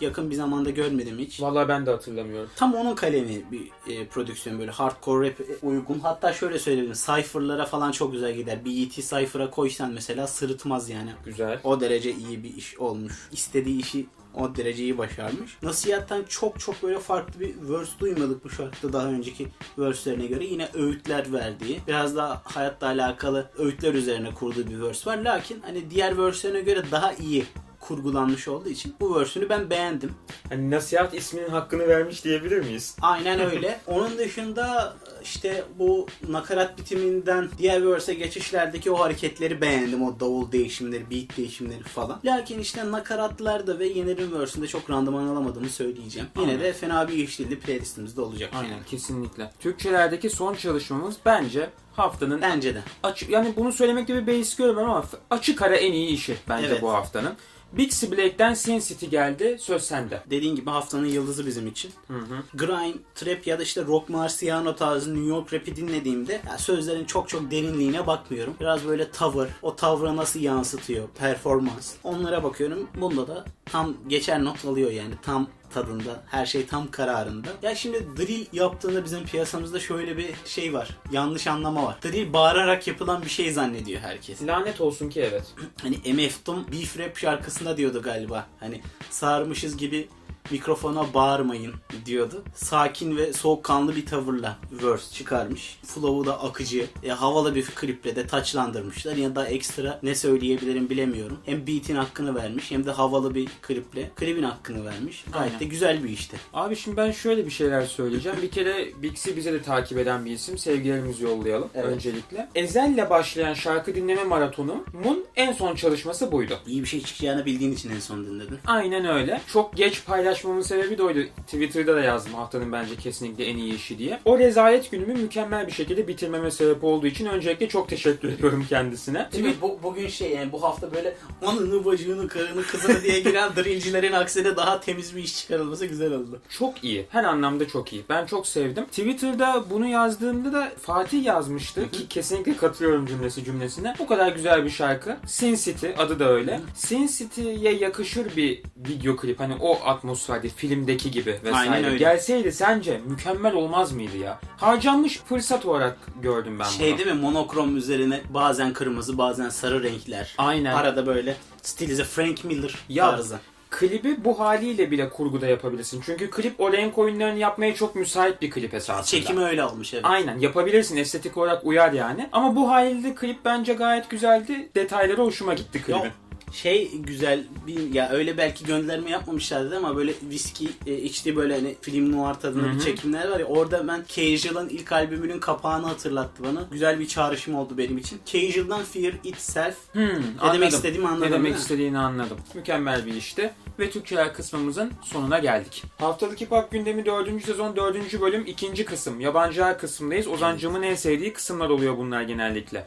yakın 0.00 0.30
bir 0.30 0.34
zamanda 0.34 0.70
görmedim 0.70 1.18
hiç. 1.18 1.42
Vallahi 1.42 1.68
ben 1.68 1.86
de 1.86 1.90
hatırlamıyorum. 1.90 2.50
Tam 2.56 2.74
onun 2.74 2.94
kalemi 2.94 3.42
bir 3.52 3.92
e, 3.92 4.06
prodüksiyon 4.06 4.58
böyle 4.58 4.70
hardcore 4.70 5.28
rap 5.28 5.34
uygun. 5.62 5.98
Hatta 5.98 6.32
şöyle 6.32 6.58
söyleyeyim 6.58 6.92
cypher'lara 6.92 7.66
falan 7.66 7.92
çok 7.92 8.12
güzel 8.12 8.34
gider. 8.34 8.64
BET 8.64 8.92
cypher'a 8.92 9.50
koysan 9.50 9.92
mesela 9.92 10.26
sırıtmaz 10.26 10.90
yani. 10.90 11.10
Güzel. 11.24 11.60
O 11.64 11.80
derece 11.80 12.12
iyi 12.12 12.42
bir 12.42 12.54
iş 12.56 12.78
olmuş. 12.78 13.28
İstediği 13.32 13.80
işi 13.80 14.06
o 14.36 14.56
dereceyi 14.56 14.98
başarmış. 14.98 15.56
Nasihattan 15.62 16.24
çok 16.28 16.60
çok 16.60 16.82
böyle 16.82 16.98
farklı 16.98 17.40
bir 17.40 17.54
verse 17.60 17.92
duymadık 17.98 18.44
bu 18.44 18.50
şarkıda 18.50 18.92
daha 18.92 19.06
önceki 19.06 19.48
verse'lerine 19.78 20.26
göre. 20.26 20.44
Yine 20.44 20.68
öğütler 20.74 21.32
verdiği, 21.32 21.80
biraz 21.88 22.16
daha 22.16 22.42
hayatla 22.44 22.86
alakalı 22.86 23.50
öğütler 23.58 23.94
üzerine 23.94 24.34
kurduğu 24.34 24.66
bir 24.70 24.80
verse 24.80 25.10
var. 25.10 25.18
Lakin 25.18 25.60
hani 25.60 25.90
diğer 25.90 26.18
verse'lerine 26.18 26.60
göre 26.60 26.82
daha 26.90 27.12
iyi 27.12 27.44
kurgulanmış 27.88 28.48
olduğu 28.48 28.68
için 28.68 28.94
bu 29.00 29.20
versiyonu 29.20 29.48
ben 29.50 29.70
beğendim. 29.70 30.12
Hani 30.48 30.70
nasihat 30.70 31.14
isminin 31.14 31.48
hakkını 31.48 31.88
vermiş 31.88 32.24
diyebilir 32.24 32.58
miyiz? 32.60 32.96
Aynen 33.02 33.40
öyle. 33.52 33.80
Onun 33.86 34.18
dışında 34.18 34.96
işte 35.22 35.64
bu 35.78 36.06
nakarat 36.28 36.78
bitiminden 36.78 37.48
diğer 37.58 37.90
verse'e 37.92 38.14
geçişlerdeki 38.14 38.90
o 38.90 38.98
hareketleri 39.00 39.60
beğendim. 39.60 40.02
O 40.02 40.20
davul 40.20 40.52
değişimleri, 40.52 41.10
beat 41.10 41.36
değişimleri 41.36 41.82
falan. 41.82 42.20
Lakin 42.24 42.58
işte 42.58 42.90
nakaratlarda 42.92 43.78
ve 43.78 43.86
Yener'in 43.86 44.32
verse'ünde 44.40 44.66
çok 44.68 44.90
randıman 44.90 45.26
alamadığımı 45.26 45.68
söyleyeceğim. 45.68 46.28
Yine 46.36 46.50
Aynen. 46.50 46.60
de 46.64 46.72
fena 46.72 47.08
bir 47.08 47.14
iş 47.14 47.38
değildi. 47.38 47.58
Playlistimizde 47.60 48.20
olacak 48.20 48.50
Aynen 48.54 48.70
yani. 48.70 48.84
kesinlikle. 48.90 49.50
Türkçelerdeki 49.60 50.30
son 50.30 50.54
çalışmamız 50.54 51.16
bence 51.26 51.70
haftanın 51.92 52.42
Bence 52.42 52.74
de. 52.74 52.82
açık 53.02 53.30
yani 53.30 53.52
bunu 53.56 53.72
söylemekte 53.72 54.14
bir 54.14 54.26
beis 54.26 54.56
görmüyorum 54.56 54.90
ama 54.90 55.04
açık 55.30 55.62
ara 55.62 55.76
en 55.76 55.92
iyi 55.92 56.08
işi 56.08 56.36
bence 56.48 56.66
Evet. 56.66 56.82
bu 56.82 56.92
haftanın. 56.92 57.32
Bixie 57.72 58.12
Black'ten 58.12 58.54
Sin 58.54 58.78
City 58.78 59.06
geldi. 59.06 59.56
Söz 59.60 59.82
sende. 59.82 60.22
Dediğin 60.30 60.56
gibi 60.56 60.70
haftanın 60.70 61.06
yıldızı 61.06 61.46
bizim 61.46 61.66
için. 61.66 61.92
Hı 62.08 62.18
hı. 62.18 62.42
Grind, 62.54 62.94
trap 63.14 63.46
ya 63.46 63.58
da 63.58 63.62
işte 63.62 63.84
rock 63.84 64.08
marciano 64.08 64.76
tarzı 64.76 65.14
New 65.14 65.28
York 65.28 65.52
rap'i 65.52 65.76
dinlediğimde 65.76 66.40
ya 66.50 66.58
sözlerin 66.58 67.04
çok 67.04 67.28
çok 67.28 67.50
derinliğine 67.50 68.06
bakmıyorum. 68.06 68.54
Biraz 68.60 68.86
böyle 68.86 69.10
tavır, 69.10 69.48
o 69.62 69.76
tavra 69.76 70.16
nasıl 70.16 70.40
yansıtıyor, 70.40 71.08
performans. 71.08 71.94
Onlara 72.04 72.44
bakıyorum. 72.44 72.88
Bunda 73.00 73.28
da 73.28 73.44
tam 73.64 73.94
geçer 74.08 74.44
not 74.44 74.64
alıyor 74.64 74.90
yani. 74.90 75.14
Tam 75.22 75.48
tadında, 75.74 76.22
her 76.30 76.46
şey 76.46 76.66
tam 76.66 76.90
kararında. 76.90 77.48
Ya 77.62 77.74
şimdi 77.74 78.06
drill 78.16 78.46
yaptığında 78.52 79.04
bizim 79.04 79.24
piyasamızda 79.24 79.80
şöyle 79.80 80.16
bir 80.16 80.30
şey 80.44 80.74
var. 80.74 80.88
Yanlış 81.12 81.46
anlama 81.46 81.84
var. 81.84 81.96
Drill 82.02 82.32
bağırarak 82.32 82.86
yapılan 82.86 83.22
bir 83.22 83.28
şey 83.28 83.52
zannediyor 83.52 84.00
herkes. 84.00 84.42
Lanet 84.42 84.80
olsun 84.80 85.08
ki 85.08 85.20
evet. 85.20 85.44
Hani 85.82 85.96
MF 86.14 86.46
Doom 86.46 86.66
Beef 86.72 86.98
Rap 86.98 87.18
şarkısında 87.18 87.76
diyordu 87.76 88.02
galiba. 88.02 88.46
Hani 88.60 88.80
sarmışız 89.10 89.76
gibi 89.76 90.08
mikrofona 90.50 91.14
bağırmayın 91.14 91.74
diyordu. 92.06 92.42
Sakin 92.54 93.16
ve 93.16 93.32
soğukkanlı 93.32 93.96
bir 93.96 94.06
tavırla 94.06 94.58
verse 94.72 95.14
çıkarmış. 95.14 95.78
Flow'u 95.84 96.26
da 96.26 96.42
akıcı, 96.42 96.86
e, 97.02 97.08
havalı 97.08 97.54
bir 97.54 97.64
kliple 97.66 98.16
de 98.16 98.26
taçlandırmışlar. 98.26 99.16
Ya 99.16 99.36
da 99.36 99.46
ekstra 99.46 100.00
ne 100.02 100.14
söyleyebilirim 100.14 100.90
bilemiyorum. 100.90 101.38
Hem 101.46 101.66
beat'in 101.66 101.96
hakkını 101.96 102.34
vermiş 102.34 102.70
hem 102.70 102.86
de 102.86 102.90
havalı 102.90 103.34
bir 103.34 103.48
kliple 103.62 104.10
klibin 104.16 104.42
hakkını 104.42 104.84
vermiş. 104.84 105.24
Gayet 105.32 105.48
Aynen. 105.48 105.60
de 105.60 105.64
güzel 105.64 106.04
bir 106.04 106.08
işti. 106.08 106.36
Abi 106.54 106.76
şimdi 106.76 106.96
ben 106.96 107.10
şöyle 107.10 107.46
bir 107.46 107.50
şeyler 107.50 107.82
söyleyeceğim. 107.82 108.38
Bir 108.42 108.50
kere 108.50 109.02
Bixi 109.02 109.36
bize 109.36 109.52
de 109.52 109.62
takip 109.62 109.98
eden 109.98 110.24
bir 110.24 110.30
isim. 110.30 110.58
Sevgilerimizi 110.58 111.24
yollayalım 111.24 111.68
Evet. 111.74 111.86
öncelikle. 111.86 112.48
Ezel'le 112.54 113.10
başlayan 113.10 113.54
şarkı 113.54 113.94
dinleme 113.94 114.24
maratonumun 114.24 115.24
en 115.36 115.52
son 115.52 115.74
çalışması 115.74 116.32
buydu. 116.32 116.58
İyi 116.66 116.82
bir 116.82 116.88
şey 116.88 117.02
çıkacağını 117.02 117.46
bildiğin 117.46 117.72
için 117.72 117.90
en 117.90 118.00
son 118.00 118.26
dinledin. 118.26 118.58
Aynen 118.66 119.04
öyle. 119.04 119.40
Çok 119.52 119.76
geç 119.76 120.04
paylaşmamın 120.36 120.62
sebebi 120.62 120.98
de 120.98 121.02
oydu. 121.02 121.18
Twitter'da 121.46 121.96
da 121.96 122.00
yazdım 122.00 122.34
haftanın 122.34 122.72
bence 122.72 122.96
kesinlikle 122.96 123.44
en 123.44 123.56
iyi 123.56 123.74
işi 123.74 123.98
diye. 123.98 124.20
O 124.24 124.38
rezalet 124.38 124.90
günümü 124.90 125.14
mükemmel 125.14 125.66
bir 125.66 125.72
şekilde 125.72 126.08
bitirmeme 126.08 126.50
sebep 126.50 126.84
olduğu 126.84 127.06
için 127.06 127.26
öncelikle 127.26 127.68
çok 127.68 127.88
teşekkür 127.88 128.32
ediyorum 128.32 128.66
kendisine. 128.68 129.28
Değil 129.32 129.44
mi? 129.44 129.54
Bu, 129.62 129.78
bugün 129.82 130.08
şey 130.08 130.30
yani 130.30 130.52
bu 130.52 130.62
hafta 130.62 130.94
böyle 130.94 131.16
anını 131.46 131.84
bacığını 131.84 132.28
karını 132.28 132.62
kızını 132.62 133.02
diye 133.02 133.20
giren 133.20 133.50
drillcilerin 133.56 134.12
aksine 134.12 134.56
daha 134.56 134.80
temiz 134.80 135.16
bir 135.16 135.22
iş 135.22 135.38
çıkarılması 135.38 135.86
güzel 135.86 136.12
oldu. 136.12 136.40
Çok 136.58 136.84
iyi. 136.84 137.06
Her 137.10 137.24
anlamda 137.24 137.68
çok 137.68 137.92
iyi. 137.92 138.04
Ben 138.08 138.26
çok 138.26 138.46
sevdim. 138.46 138.84
Twitter'da 138.84 139.64
bunu 139.70 139.86
yazdığımda 139.86 140.52
da 140.52 140.72
Fatih 140.80 141.24
yazmıştı 141.24 141.90
ki 141.90 142.08
kesinlikle 142.08 142.56
katılıyorum 142.56 143.06
cümlesi 143.06 143.44
cümlesine. 143.44 143.94
Bu 143.98 144.06
kadar 144.06 144.32
güzel 144.32 144.64
bir 144.64 144.70
şarkı. 144.70 145.16
Sin 145.26 145.54
City 145.54 145.86
adı 145.98 146.18
da 146.18 146.28
öyle. 146.28 146.60
Sin 146.74 147.06
City'ye 147.06 147.72
yakışır 147.72 148.36
bir 148.36 148.62
video 148.76 149.16
klip. 149.16 149.40
Hani 149.40 149.54
o 149.60 149.78
atmosferde 150.26 150.48
filmdeki 150.48 151.10
gibi 151.10 151.38
vesaire. 151.44 151.70
Aynen 151.70 151.84
öyle. 151.84 151.96
Gelseydi 151.96 152.52
sence 152.52 153.00
mükemmel 153.06 153.54
olmaz 153.54 153.92
mıydı 153.92 154.16
ya? 154.16 154.40
Harcanmış 154.56 155.18
fırsat 155.18 155.66
olarak 155.66 155.98
gördüm 156.22 156.58
ben 156.58 156.64
Şey 156.64 156.90
bunu. 156.90 156.98
değil 156.98 157.08
mi 157.08 157.20
monokrom 157.22 157.76
üzerine 157.76 158.20
bazen 158.30 158.72
kırmızı 158.72 159.18
bazen 159.18 159.48
sarı 159.48 159.82
renkler. 159.82 160.34
Aynen. 160.38 160.74
Arada 160.74 161.06
böyle 161.06 161.36
stilize 161.62 162.04
Frank 162.04 162.44
Miller 162.44 162.74
Ya, 162.88 163.10
tarzı. 163.10 163.38
Klibi 163.70 164.24
bu 164.24 164.40
haliyle 164.40 164.90
bile 164.90 165.08
kurguda 165.08 165.46
yapabilirsin. 165.46 166.02
Çünkü 166.06 166.30
klip 166.30 166.60
o 166.60 166.72
renk 166.72 166.98
oyunlarını 166.98 167.38
yapmaya 167.38 167.74
çok 167.74 167.94
müsait 167.94 168.42
bir 168.42 168.50
klip 168.50 168.74
esasında. 168.74 169.04
Çekimi 169.20 169.44
öyle 169.44 169.64
olmuş 169.64 169.94
evet. 169.94 170.04
Aynen 170.04 170.38
yapabilirsin 170.38 170.96
estetik 170.96 171.36
olarak 171.36 171.66
uyar 171.66 171.92
yani. 171.92 172.28
Ama 172.32 172.56
bu 172.56 172.70
haliyle 172.70 173.14
klip 173.14 173.44
bence 173.44 173.72
gayet 173.74 174.10
güzeldi. 174.10 174.68
Detayları 174.74 175.22
hoşuma 175.22 175.54
gitti 175.54 175.82
klibin. 175.82 175.98
Ya, 175.98 176.10
şey 176.56 176.90
güzel 176.96 177.44
bir 177.66 177.94
ya 177.94 178.08
öyle 178.10 178.38
belki 178.38 178.64
gönderme 178.64 179.10
yapmamışlardı 179.10 179.76
ama 179.76 179.96
böyle 179.96 180.12
viski 180.30 180.68
e, 180.86 180.94
içtiği 180.98 181.36
böyle 181.36 181.54
hani 181.54 181.74
film 181.80 182.12
noir 182.12 182.34
tadında 182.34 182.74
bir 182.74 182.80
çekimler 182.80 183.28
var 183.28 183.40
ya 183.40 183.46
orada 183.46 183.88
ben 183.88 184.04
Casual'ın 184.08 184.68
ilk 184.68 184.92
albümünün 184.92 185.40
kapağını 185.40 185.86
hatırlattı 185.86 186.42
bana. 186.44 186.64
Güzel 186.70 187.00
bir 187.00 187.08
çağrışım 187.08 187.54
oldu 187.54 187.78
benim 187.78 187.98
için. 187.98 188.18
Casual'dan 188.26 188.84
Fear 188.84 189.12
Itself. 189.24 189.76
Hmm, 189.92 190.02
Ne 190.02 190.08
anladım. 190.40 190.54
demek 190.60 190.72
istediğimi 190.72 191.08
anladın 191.08 191.26
Ne 191.26 191.30
demek 191.32 191.52
mi? 191.52 191.58
istediğini 191.58 191.98
anladım. 191.98 192.36
Mükemmel 192.54 193.06
bir 193.06 193.14
işti. 193.14 193.50
Ve 193.78 193.90
Türkçeler 193.90 194.34
kısmımızın 194.34 194.92
sonuna 195.02 195.38
geldik. 195.38 195.82
Haftalık 195.98 196.40
Hip 196.40 196.50
Hop 196.50 196.70
Gündemi 196.70 197.06
4. 197.06 197.44
sezon 197.44 197.76
4. 197.76 198.20
bölüm 198.20 198.46
2. 198.46 198.84
kısım. 198.84 199.20
Yabancılar 199.20 199.78
kısmındayız. 199.78 200.26
Ozancımın 200.28 200.82
en 200.82 200.94
sevdiği 200.94 201.32
kısımlar 201.32 201.68
oluyor 201.70 201.96
bunlar 201.98 202.22
genellikle. 202.22 202.84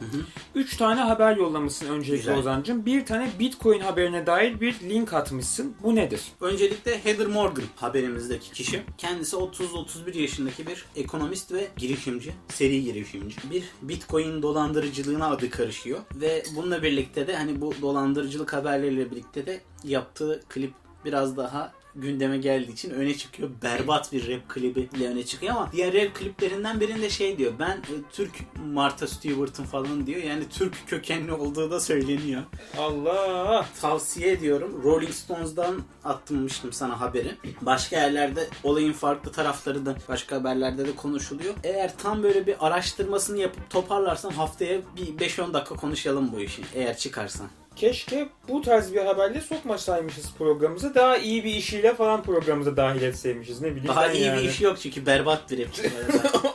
3 0.54 0.76
tane 0.76 1.00
haber 1.00 1.36
yollamışsın 1.36 1.86
öncelikle 1.86 2.16
Güzel. 2.16 2.38
Ozancım. 2.38 2.86
Bir 2.86 3.06
tane 3.06 3.30
Bitcoin 3.60 3.80
haberine 3.80 4.26
dair 4.26 4.60
bir 4.60 4.80
link 4.80 5.12
atmışsın. 5.12 5.74
Bu 5.82 5.96
nedir? 5.96 6.22
Öncelikle 6.40 7.04
Heather 7.04 7.26
Morgan 7.26 7.64
haberimizdeki 7.76 8.52
kişi. 8.52 8.82
Kendisi 8.98 9.36
30-31 9.36 10.18
yaşındaki 10.18 10.66
bir 10.66 10.84
ekonomist 10.96 11.52
ve 11.52 11.68
girişimci, 11.76 12.32
seri 12.48 12.84
girişimci. 12.84 13.36
Bir 13.50 13.64
Bitcoin 13.82 14.42
dolandırıcılığına 14.42 15.30
adı 15.30 15.50
karışıyor 15.50 15.98
ve 16.14 16.42
bununla 16.56 16.82
birlikte 16.82 17.26
de 17.26 17.36
hani 17.36 17.60
bu 17.60 17.74
dolandırıcılık 17.82 18.52
haberleriyle 18.52 19.10
birlikte 19.10 19.46
de 19.46 19.60
yaptığı 19.84 20.40
klip 20.48 20.72
biraz 21.04 21.36
daha 21.36 21.72
gündeme 21.94 22.38
geldiği 22.38 22.72
için 22.72 22.90
öne 22.90 23.14
çıkıyor. 23.16 23.50
Berbat 23.62 24.12
bir 24.12 24.28
rap 24.28 24.48
klibiyle 24.48 25.08
öne 25.08 25.24
çıkıyor 25.24 25.54
ama 25.54 25.72
diğer 25.72 25.94
rap 25.94 26.14
kliplerinden 26.14 26.80
birinde 26.80 27.10
şey 27.10 27.38
diyor. 27.38 27.52
Ben 27.58 27.76
e, 27.76 27.94
Türk 28.12 28.32
Martha 28.72 29.06
Stewart'ın 29.06 29.64
falan 29.64 30.06
diyor. 30.06 30.22
Yani 30.22 30.48
Türk 30.48 30.74
kökenli 30.86 31.32
olduğu 31.32 31.70
da 31.70 31.80
söyleniyor. 31.80 32.42
Allah! 32.78 33.66
Tavsiye 33.80 34.32
ediyorum. 34.32 34.82
Rolling 34.84 35.12
Stones'dan 35.12 35.82
attırmıştım 36.04 36.72
sana 36.72 37.00
haberi. 37.00 37.36
Başka 37.60 37.96
yerlerde 37.96 38.48
olayın 38.62 38.92
farklı 38.92 39.32
tarafları 39.32 39.86
da 39.86 39.96
başka 40.08 40.36
haberlerde 40.36 40.86
de 40.86 40.96
konuşuluyor. 40.96 41.54
Eğer 41.64 41.96
tam 41.98 42.22
böyle 42.22 42.46
bir 42.46 42.66
araştırmasını 42.66 43.38
yapıp 43.38 43.70
toparlarsan 43.70 44.30
haftaya 44.30 44.80
bir 44.96 45.26
5-10 45.26 45.52
dakika 45.54 45.74
konuşalım 45.74 46.32
bu 46.32 46.40
işi. 46.40 46.62
Eğer 46.74 46.96
çıkarsan. 46.96 47.59
Keşke 47.76 48.28
bu 48.48 48.62
tarz 48.62 48.94
bir 48.94 49.04
haberle 49.04 49.40
sokmasaymışız 49.40 50.34
programımıza. 50.38 50.94
Daha 50.94 51.16
iyi 51.16 51.44
bir 51.44 51.54
işiyle 51.54 51.94
falan 51.94 52.22
programımıza 52.22 52.76
dahil 52.76 53.02
etseymişiz. 53.02 53.60
Ne 53.60 53.70
bileyim 53.70 53.88
Daha 53.88 54.12
iyi 54.12 54.24
yani. 54.24 54.42
bir 54.42 54.48
iş 54.48 54.60
yok 54.60 54.78
çünkü 54.80 55.06
berbat 55.06 55.50
bir 55.50 55.66
rapçi. 55.66 55.82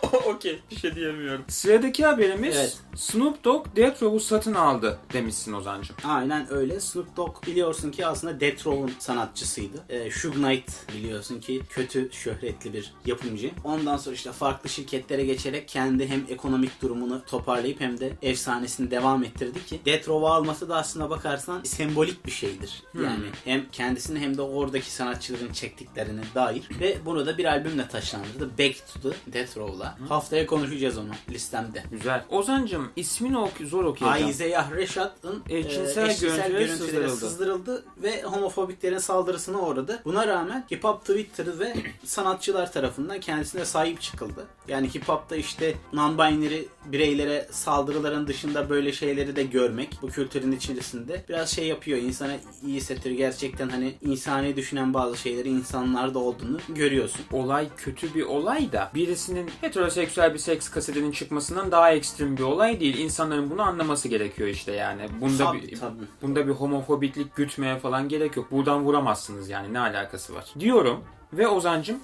Okey 0.35 0.59
bir 0.71 0.75
şey 0.75 0.95
diyemiyorum. 0.95 1.45
Sıradaki 1.47 2.05
haberimiz 2.05 2.55
Evet. 2.55 2.77
Snoop 2.95 3.43
Dogg 3.43 3.65
Death 3.75 4.03
Row'u 4.03 4.19
satın 4.19 4.53
aldı 4.53 4.99
demişsin 5.13 5.53
Ozancım. 5.53 5.95
Aynen 6.03 6.53
öyle. 6.53 6.79
Snoop 6.79 7.17
Dogg 7.17 7.47
biliyorsun 7.47 7.91
ki 7.91 8.05
aslında 8.05 8.39
Death 8.39 8.67
Row'un 8.67 8.91
sanatçısıydı. 8.99 9.83
Ee, 9.89 10.11
Suge 10.11 10.35
Knight 10.35 10.71
biliyorsun 10.97 11.39
ki 11.39 11.61
kötü 11.69 12.09
şöhretli 12.11 12.73
bir 12.73 12.93
yapımcı. 13.05 13.51
Ondan 13.63 13.97
sonra 13.97 14.15
işte 14.15 14.31
farklı 14.31 14.69
şirketlere 14.69 15.25
geçerek 15.25 15.67
kendi 15.67 16.07
hem 16.07 16.25
ekonomik 16.29 16.81
durumunu 16.81 17.25
toparlayıp 17.25 17.81
hem 17.81 17.99
de 17.99 18.13
efsanesini 18.21 18.91
devam 18.91 19.23
ettirdi 19.23 19.65
ki 19.65 19.81
Death 19.85 20.07
Row'u 20.07 20.27
alması 20.27 20.69
da 20.69 20.75
aslına 20.75 21.09
bakarsan 21.09 21.63
sembolik 21.63 22.25
bir 22.25 22.31
şeydir. 22.31 22.83
Yani 23.03 23.25
hem 23.45 23.65
kendisini 23.71 24.19
hem 24.19 24.37
de 24.37 24.41
oradaki 24.41 24.91
sanatçıların 24.91 25.53
çektiklerine 25.53 26.21
dair 26.35 26.63
ve 26.79 26.97
bunu 27.05 27.25
da 27.25 27.37
bir 27.37 27.45
albümle 27.45 27.87
taşlandırdı. 27.87 28.49
Back 28.57 28.75
to 28.93 29.09
the 29.09 29.33
Death 29.33 29.57
Row'la. 29.57 29.94
Haftaya 30.09 30.45
konuşacağız 30.45 30.97
onu 30.97 31.09
listemde. 31.29 31.83
Güzel. 31.91 32.25
Ozancım 32.29 32.89
ismini 32.95 33.37
ok 33.37 33.53
zor 33.65 33.83
okuyacağım. 33.83 34.25
Aizeyah 34.25 34.71
Reşat'ın 34.71 35.43
e, 35.49 35.57
Eşcinsel 35.57 36.09
eşcinsel 36.09 36.51
görüntüleri 36.51 36.67
görüntüleri 36.67 37.09
sızdırıldı. 37.09 37.15
sızdırıldı 37.17 37.85
ve 38.03 38.23
homofobiklerin 38.23 38.97
saldırısına 38.97 39.59
uğradı. 39.59 40.01
Buna 40.05 40.27
rağmen 40.27 40.65
hip 40.71 40.83
hop 40.83 41.01
Twitter 41.05 41.59
ve 41.59 41.75
sanatçılar 42.03 42.71
tarafından 42.71 43.19
kendisine 43.19 43.65
sahip 43.65 44.01
çıkıldı. 44.01 44.45
Yani 44.67 44.95
hip 44.95 45.09
hop'ta 45.09 45.35
işte 45.35 45.75
non-binary 45.93 46.65
bireylere 46.85 47.47
saldırıların 47.51 48.27
dışında 48.27 48.69
böyle 48.69 48.91
şeyleri 48.91 49.35
de 49.35 49.43
görmek 49.43 49.97
bu 50.01 50.07
kültürün 50.07 50.51
içerisinde 50.51 51.25
biraz 51.29 51.49
şey 51.49 51.67
yapıyor. 51.67 51.97
insana 51.97 52.33
iyi 52.65 52.75
hissettiriyor. 52.75 53.17
Gerçekten 53.17 53.69
hani 53.69 53.95
insani 54.01 54.55
düşünen 54.55 54.93
bazı 54.93 55.17
şeyleri 55.17 55.49
insanlarda 55.49 56.19
olduğunu 56.19 56.57
görüyorsun. 56.69 57.21
Olay 57.31 57.67
kötü 57.77 58.13
bir 58.15 58.23
olay 58.23 58.71
da 58.71 58.91
birisinin 58.95 59.51
heteroseksüel 59.85 60.33
bir 60.33 60.39
seks 60.39 60.69
kasetinin 60.69 61.11
çıkmasından 61.11 61.71
daha 61.71 61.91
ekstrem 61.91 62.37
bir 62.37 62.43
olay 62.43 62.79
değil. 62.79 62.97
İnsanların 62.97 63.49
bunu 63.49 63.61
anlaması 63.61 64.07
gerekiyor 64.07 64.49
işte 64.49 64.71
yani. 64.71 65.01
Bunda 65.21 65.45
Tabii, 65.45 65.61
bir 65.61 65.79
tabii. 65.79 66.03
bunda 66.21 66.47
bir 66.47 66.51
homofobiklik 66.51 67.35
gütmeye 67.35 67.79
falan 67.79 68.09
gerek 68.09 68.37
yok. 68.37 68.51
Buradan 68.51 68.83
vuramazsınız 68.83 69.49
yani 69.49 69.73
ne 69.73 69.79
alakası 69.79 70.35
var. 70.35 70.45
Diyorum 70.59 71.03
ve 71.33 71.47
Ozancım 71.47 71.97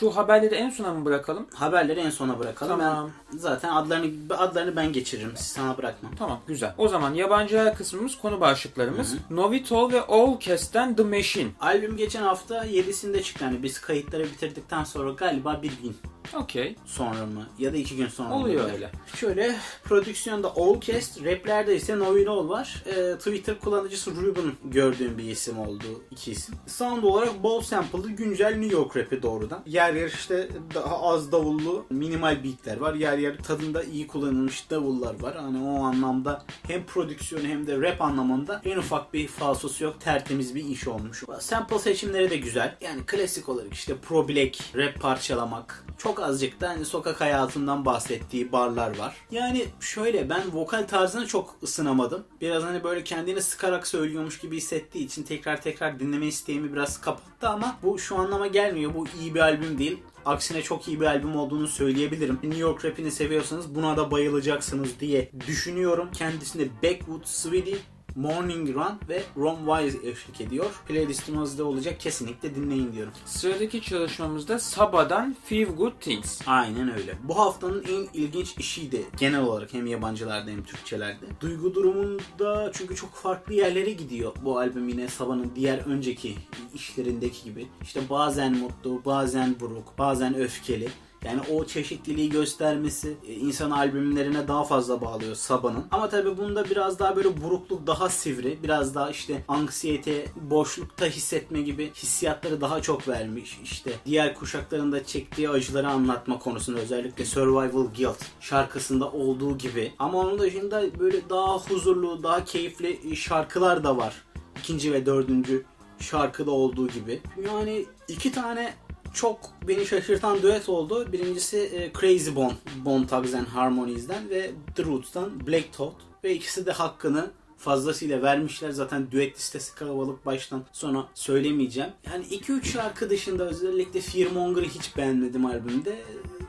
şu 0.00 0.10
haberleri 0.16 0.54
en 0.54 0.70
sona 0.70 0.94
mı 0.94 1.04
bırakalım? 1.04 1.46
Haberleri 1.54 2.00
en 2.00 2.10
sona 2.10 2.38
bırakalım. 2.38 2.78
Tamam. 2.78 3.10
Ben 3.32 3.38
zaten 3.38 3.68
adlarını 3.70 4.38
adlarını 4.38 4.76
ben 4.76 4.92
geçiririm. 4.92 5.32
Sana 5.36 5.78
bırakmam. 5.78 6.12
Tamam 6.18 6.40
güzel. 6.46 6.74
O 6.78 6.88
zaman 6.88 7.14
yabancı 7.14 7.74
kısmımız 7.78 8.18
konu 8.18 8.40
başlıklarımız. 8.40 9.14
Novitol 9.30 9.92
ve 9.92 10.00
Allcast'ten 10.00 10.96
The 10.96 11.02
Machine. 11.02 11.50
Albüm 11.60 11.96
geçen 11.96 12.22
hafta 12.22 12.66
7'sinde 12.66 13.22
çıktı. 13.22 13.44
Yani 13.44 13.62
biz 13.62 13.80
kayıtları 13.80 14.24
bitirdikten 14.24 14.84
sonra 14.84 15.10
galiba 15.10 15.60
bir 15.62 15.72
gün 15.82 15.96
Okey. 16.34 16.76
sonra 16.86 17.26
mı 17.26 17.46
ya 17.58 17.72
da 17.72 17.76
iki 17.76 17.96
gün 17.96 18.08
sonra 18.08 18.28
mı 18.28 18.34
Oluyor 18.34 18.72
öyle. 18.72 18.90
Şöyle 19.16 19.54
prodüksiyonda 19.84 20.52
Allcast, 20.56 21.24
raplerde 21.24 21.76
ise 21.76 21.98
Novinol 21.98 22.48
var. 22.48 22.82
Ee, 22.86 23.18
Twitter 23.18 23.58
kullanıcısı 23.60 24.16
Ruben 24.16 24.52
gördüğüm 24.64 25.18
bir 25.18 25.24
isim 25.24 25.58
oldu. 25.58 25.84
iki 26.10 26.32
isim. 26.32 26.54
Sound 26.66 27.02
olarak 27.02 27.42
bol 27.42 27.60
sample'lı 27.60 28.10
güncel 28.10 28.56
New 28.56 28.76
York 28.76 28.96
rapi 28.96 29.22
doğrudan. 29.22 29.62
Yer 29.66 29.94
yer 29.94 30.08
işte 30.08 30.48
daha 30.74 31.02
az 31.02 31.32
davullu 31.32 31.86
minimal 31.90 32.44
beatler 32.44 32.76
var. 32.76 32.94
Yer 32.94 33.18
yer 33.18 33.36
tadında 33.38 33.82
iyi 33.82 34.06
kullanılmış 34.06 34.70
davullar 34.70 35.20
var. 35.22 35.36
Hani 35.36 35.64
o 35.68 35.82
anlamda 35.84 36.44
hem 36.66 36.86
prodüksiyon 36.86 37.44
hem 37.44 37.66
de 37.66 37.80
rap 37.80 38.02
anlamında 38.02 38.60
en 38.64 38.76
ufak 38.78 39.14
bir 39.14 39.28
falsosu 39.28 39.84
yok. 39.84 40.00
Tertemiz 40.00 40.54
bir 40.54 40.64
iş 40.64 40.88
olmuş. 40.88 41.22
Sample 41.40 41.78
seçimleri 41.78 42.30
de 42.30 42.36
güzel. 42.36 42.76
Yani 42.80 43.00
klasik 43.06 43.48
olarak 43.48 43.72
işte 43.74 43.96
Pro 43.96 44.28
Black, 44.28 44.58
rap 44.76 45.00
parçalamak. 45.00 45.84
Çok 45.98 46.13
azıcık 46.20 46.60
da 46.60 46.68
hani 46.68 46.84
sokak 46.84 47.20
hayatından 47.20 47.84
bahsettiği 47.84 48.52
barlar 48.52 48.98
var. 48.98 49.16
Yani 49.30 49.64
şöyle 49.80 50.30
ben 50.30 50.42
vokal 50.52 50.86
tarzını 50.86 51.26
çok 51.26 51.56
ısınamadım. 51.62 52.24
Biraz 52.40 52.62
hani 52.62 52.84
böyle 52.84 53.04
kendini 53.04 53.42
sıkarak 53.42 53.86
söylüyormuş 53.86 54.38
gibi 54.40 54.56
hissettiği 54.56 55.04
için 55.04 55.22
tekrar 55.22 55.62
tekrar 55.62 56.00
dinleme 56.00 56.26
isteğimi 56.26 56.72
biraz 56.72 57.00
kapattı 57.00 57.48
ama 57.48 57.76
bu 57.82 57.98
şu 57.98 58.18
anlama 58.18 58.46
gelmiyor. 58.46 58.94
Bu 58.94 59.06
iyi 59.20 59.34
bir 59.34 59.40
albüm 59.40 59.78
değil. 59.78 60.02
Aksine 60.24 60.62
çok 60.62 60.88
iyi 60.88 61.00
bir 61.00 61.06
albüm 61.06 61.36
olduğunu 61.36 61.68
söyleyebilirim. 61.68 62.38
New 62.42 62.60
York 62.60 62.84
rapini 62.84 63.10
seviyorsanız 63.10 63.74
buna 63.74 63.96
da 63.96 64.10
bayılacaksınız 64.10 65.00
diye 65.00 65.30
düşünüyorum. 65.46 66.08
Kendisinde 66.12 66.68
Backwood, 66.82 67.24
Sweetie, 67.24 67.78
Morning 68.16 68.74
Run 68.74 68.98
ve 69.08 69.22
Ron 69.36 69.58
Wise 69.66 70.08
eşlik 70.08 70.40
ediyor. 70.40 70.82
Playlistimizde 70.88 71.62
olacak 71.62 72.00
kesinlikle 72.00 72.54
dinleyin 72.54 72.92
diyorum. 72.92 73.12
Sıradaki 73.24 73.82
çalışmamızda 73.82 74.58
Saba'dan 74.58 75.36
Few 75.44 75.64
Good 75.64 75.92
Things. 76.00 76.40
Aynen 76.46 76.94
öyle. 76.94 77.14
Bu 77.22 77.38
haftanın 77.38 77.84
en 77.88 78.20
ilginç 78.20 78.58
işiydi. 78.58 79.02
Genel 79.18 79.40
olarak 79.42 79.74
hem 79.74 79.86
yabancılarda 79.86 80.50
hem 80.50 80.64
Türkçelerde. 80.64 81.26
Duygu 81.40 81.74
durumunda 81.74 82.70
çünkü 82.74 82.96
çok 82.96 83.14
farklı 83.14 83.54
yerlere 83.54 83.90
gidiyor 83.92 84.32
bu 84.44 84.58
albüm 84.58 84.88
yine 84.88 85.08
Sabah'ın 85.08 85.52
diğer 85.56 85.78
önceki 85.78 86.34
işlerindeki 86.74 87.44
gibi. 87.44 87.66
İşte 87.82 88.00
bazen 88.10 88.56
mutlu, 88.56 89.04
bazen 89.04 89.60
buruk, 89.60 89.98
bazen 89.98 90.34
öfkeli. 90.34 90.88
Yani 91.24 91.40
o 91.52 91.64
çeşitliliği 91.64 92.30
göstermesi 92.30 93.16
e, 93.28 93.32
insan 93.32 93.70
albümlerine 93.70 94.48
daha 94.48 94.64
fazla 94.64 95.00
bağlıyor 95.00 95.34
Sabah'ın. 95.34 95.84
Ama 95.90 96.08
tabii 96.08 96.38
bunda 96.38 96.64
biraz 96.64 96.98
daha 96.98 97.16
böyle 97.16 97.42
burukluk 97.42 97.86
daha 97.86 98.08
sivri. 98.08 98.58
Biraz 98.62 98.94
daha 98.94 99.10
işte 99.10 99.44
anksiyete, 99.48 100.26
boşlukta 100.36 101.06
hissetme 101.06 101.60
gibi 101.62 101.92
hissiyatları 101.94 102.60
daha 102.60 102.82
çok 102.82 103.08
vermiş. 103.08 103.60
İşte 103.62 103.92
diğer 104.06 104.34
kuşaklarında 104.34 105.04
çektiği 105.04 105.50
acıları 105.50 105.88
anlatma 105.88 106.38
konusunda 106.38 106.80
özellikle 106.80 107.24
Survival 107.24 107.86
Guilt 107.96 108.24
şarkısında 108.40 109.10
olduğu 109.10 109.58
gibi. 109.58 109.92
Ama 109.98 110.18
onun 110.18 110.38
dışında 110.38 110.98
böyle 110.98 111.30
daha 111.30 111.58
huzurlu, 111.58 112.22
daha 112.22 112.44
keyifli 112.44 113.16
şarkılar 113.16 113.84
da 113.84 113.96
var. 113.96 114.14
İkinci 114.58 114.92
ve 114.92 115.06
dördüncü 115.06 115.64
şarkıda 115.98 116.50
olduğu 116.50 116.88
gibi. 116.88 117.20
Yani 117.46 117.86
iki 118.08 118.32
tane 118.32 118.74
çok 119.14 119.38
beni 119.68 119.86
şaşırtan 119.86 120.42
düet 120.42 120.68
oldu. 120.68 121.12
Birincisi 121.12 121.58
e, 121.58 121.92
Crazy 122.00 122.34
Bone, 122.34 122.54
Bone 122.84 123.06
Thugs 123.06 123.34
and 123.34 123.46
Harmonies'den 123.46 124.30
ve 124.30 124.50
The 124.76 124.84
Roots'tan 124.84 125.46
Black 125.46 125.72
Thought. 125.72 125.96
Ve 126.24 126.34
ikisi 126.34 126.66
de 126.66 126.72
hakkını 126.72 127.30
fazlasıyla 127.58 128.22
vermişler. 128.22 128.70
Zaten 128.70 129.10
düet 129.10 129.36
listesi 129.36 129.74
kalabalık 129.74 130.26
baştan 130.26 130.64
sona 130.72 131.08
söylemeyeceğim. 131.14 131.90
Yani 132.12 132.24
2-3 132.24 132.64
şarkı 132.64 133.10
dışında 133.10 133.48
özellikle 133.48 134.00
Fearmonger'ı 134.00 134.66
hiç 134.66 134.96
beğenmedim 134.96 135.46
albümde. 135.46 135.96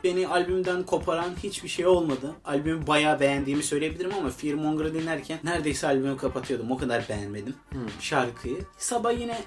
Beni 0.06 0.28
albümden 0.28 0.82
koparan 0.82 1.30
hiçbir 1.42 1.68
şey 1.68 1.86
olmadı. 1.86 2.34
Albümü 2.44 2.86
bayağı 2.86 3.20
beğendiğimi 3.20 3.62
söyleyebilirim 3.62 4.10
ama 4.18 4.30
Fearmonger'ı 4.30 4.94
dinlerken 4.94 5.38
neredeyse 5.44 5.86
albümü 5.86 6.16
kapatıyordum. 6.16 6.70
O 6.70 6.76
kadar 6.76 7.08
beğenmedim 7.08 7.54
şarkıyı. 8.00 8.58
Sabah 8.78 9.20
yine 9.20 9.38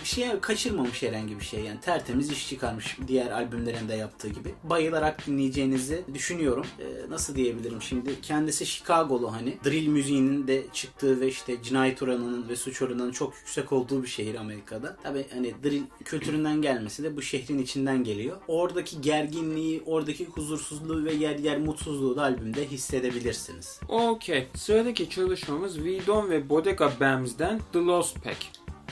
bir 0.00 0.08
şey 0.08 0.40
kaçırmamış 0.40 1.02
herhangi 1.02 1.40
bir 1.40 1.44
şey 1.44 1.60
yani 1.60 1.80
tertemiz 1.80 2.30
iş 2.30 2.48
çıkarmış 2.48 2.98
diğer 3.08 3.30
albümlerinde 3.30 3.94
yaptığı 3.94 4.28
gibi. 4.28 4.54
Bayılarak 4.64 5.26
dinleyeceğinizi 5.26 6.04
düşünüyorum. 6.14 6.66
Ee, 6.80 7.10
nasıl 7.10 7.34
diyebilirim 7.34 7.82
şimdi 7.82 8.20
kendisi 8.20 8.66
Chicago'lu 8.66 9.32
hani 9.32 9.58
drill 9.64 9.88
müziğinin 9.88 10.46
de 10.46 10.62
çıktığı 10.72 11.20
ve 11.20 11.28
işte 11.28 11.62
cinayet 11.62 12.02
oranının 12.02 12.48
ve 12.48 12.56
suç 12.56 12.82
oranının 12.82 13.12
çok 13.12 13.34
yüksek 13.36 13.72
olduğu 13.72 14.02
bir 14.02 14.08
şehir 14.08 14.34
Amerika'da. 14.34 14.96
Tabi 15.02 15.26
hani 15.34 15.54
drill 15.64 15.82
kültüründen 16.04 16.62
gelmesi 16.62 17.02
de 17.02 17.16
bu 17.16 17.22
şehrin 17.22 17.58
içinden 17.58 18.04
geliyor. 18.04 18.36
Oradaki 18.48 19.00
gerginliği, 19.00 19.82
oradaki 20.04 20.26
huzursuzluğu 20.26 21.04
ve 21.04 21.12
yer 21.12 21.38
yer 21.38 21.58
mutsuzluğu 21.58 22.16
da 22.16 22.22
albümde 22.22 22.66
hissedebilirsiniz. 22.66 23.80
Okey. 23.88 24.48
Sıradaki 24.54 25.10
çalışmamız 25.10 25.84
Vidon 25.84 26.30
ve 26.30 26.48
Bodega 26.48 26.92
Bams'den 27.00 27.60
The 27.72 27.78
Lost 27.78 28.24
Pack. 28.24 28.36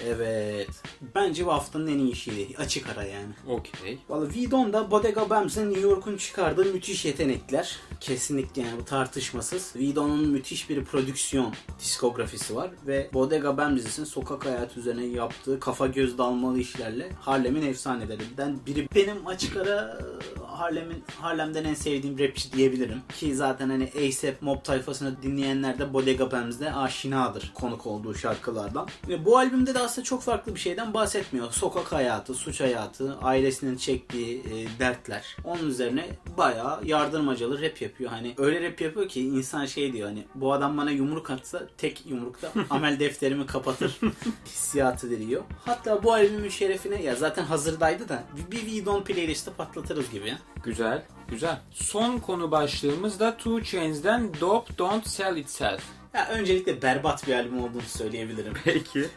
Evet. 0.06 0.68
Bence 1.14 1.46
bu 1.46 1.52
haftanın 1.52 1.86
en 1.86 1.98
iyi 1.98 2.12
işiydi. 2.12 2.56
Açık 2.56 2.88
ara 2.88 3.04
yani. 3.04 3.32
Okey. 3.48 3.98
Valla 4.08 4.28
Vidon'da 4.28 4.90
Bodega 4.90 5.30
Bams'ın 5.30 5.70
New 5.70 5.80
York'un 5.80 6.16
çıkardığı 6.16 6.64
müthiş 6.64 7.04
yetenekler. 7.04 7.76
Kesinlikle 8.00 8.62
yani 8.62 8.80
bu 8.80 8.84
tartışmasız. 8.84 9.76
Vidon'un 9.76 10.28
müthiş 10.28 10.70
bir 10.70 10.84
prodüksiyon 10.84 11.52
diskografisi 11.80 12.56
var 12.56 12.70
ve 12.86 13.10
Bodega 13.14 13.56
Bams'in 13.56 14.04
sokak 14.04 14.46
hayatı 14.46 14.80
üzerine 14.80 15.04
yaptığı 15.04 15.60
kafa 15.60 15.86
göz 15.86 16.18
dalmalı 16.18 16.58
işlerle 16.58 17.10
Harlem'in 17.20 17.66
efsanelerinden 17.66 18.58
biri. 18.66 18.88
Benim 18.94 19.26
açık 19.26 19.56
ara 19.56 19.98
Harlem'in 20.62 21.04
Harlem'den 21.20 21.64
en 21.64 21.74
sevdiğim 21.74 22.18
rapçi 22.18 22.52
diyebilirim. 22.52 23.02
Ki 23.18 23.34
zaten 23.34 23.70
hani 23.70 23.84
A$AP 23.84 24.42
Mob 24.42 24.64
tayfasını 24.64 25.22
dinleyenler 25.22 25.78
de 25.78 25.92
Bodega 25.92 26.32
Bams'de 26.32 26.74
aşinadır 26.74 27.52
konuk 27.54 27.86
olduğu 27.86 28.14
şarkılardan. 28.14 28.88
Ve 29.08 29.24
bu 29.24 29.38
albümde 29.38 29.74
de 29.74 29.78
aslında 29.78 30.04
çok 30.04 30.22
farklı 30.22 30.54
bir 30.54 30.60
şeyden 30.60 30.94
bahsetmiyor. 30.94 31.52
Sokak 31.52 31.92
hayatı, 31.92 32.34
suç 32.34 32.60
hayatı, 32.60 33.16
ailesinin 33.22 33.76
çektiği 33.76 34.40
e, 34.40 34.78
dertler. 34.78 35.36
Onun 35.44 35.68
üzerine 35.68 36.06
bayağı 36.38 36.84
yardırmacalı 36.84 37.62
rap 37.62 37.82
yapıyor. 37.82 38.10
Hani 38.10 38.34
öyle 38.38 38.70
rap 38.70 38.80
yapıyor 38.80 39.08
ki 39.08 39.20
insan 39.20 39.66
şey 39.66 39.92
diyor 39.92 40.08
hani 40.08 40.24
bu 40.34 40.52
adam 40.52 40.78
bana 40.78 40.90
yumruk 40.90 41.30
atsa 41.30 41.62
tek 41.78 42.06
yumrukta 42.06 42.52
amel 42.70 43.00
defterimi 43.00 43.46
kapatır 43.46 44.00
hissiyatı 44.46 45.10
veriyor. 45.10 45.42
Hatta 45.64 46.02
bu 46.02 46.12
albümün 46.12 46.48
şerefine 46.48 47.02
ya 47.02 47.14
zaten 47.14 47.44
hazırdaydı 47.44 48.08
da 48.08 48.24
bir, 48.36 48.56
bir 48.56 48.66
Vidon 48.66 49.02
playlisti 49.02 49.50
patlatırız 49.50 50.10
gibi. 50.10 50.34
Güzel. 50.64 51.02
Güzel. 51.28 51.60
Son 51.70 52.18
konu 52.18 52.50
başlığımız 52.50 53.20
da 53.20 53.36
Two 53.36 53.62
Chains'den 53.62 54.30
Dope 54.40 54.78
Don't 54.78 55.06
Sell 55.06 55.36
Itself. 55.36 55.82
Ya 56.14 56.28
öncelikle 56.28 56.82
berbat 56.82 57.26
bir 57.26 57.34
albüm 57.34 57.64
olduğunu 57.64 57.82
söyleyebilirim. 57.82 58.52
Peki. 58.64 59.08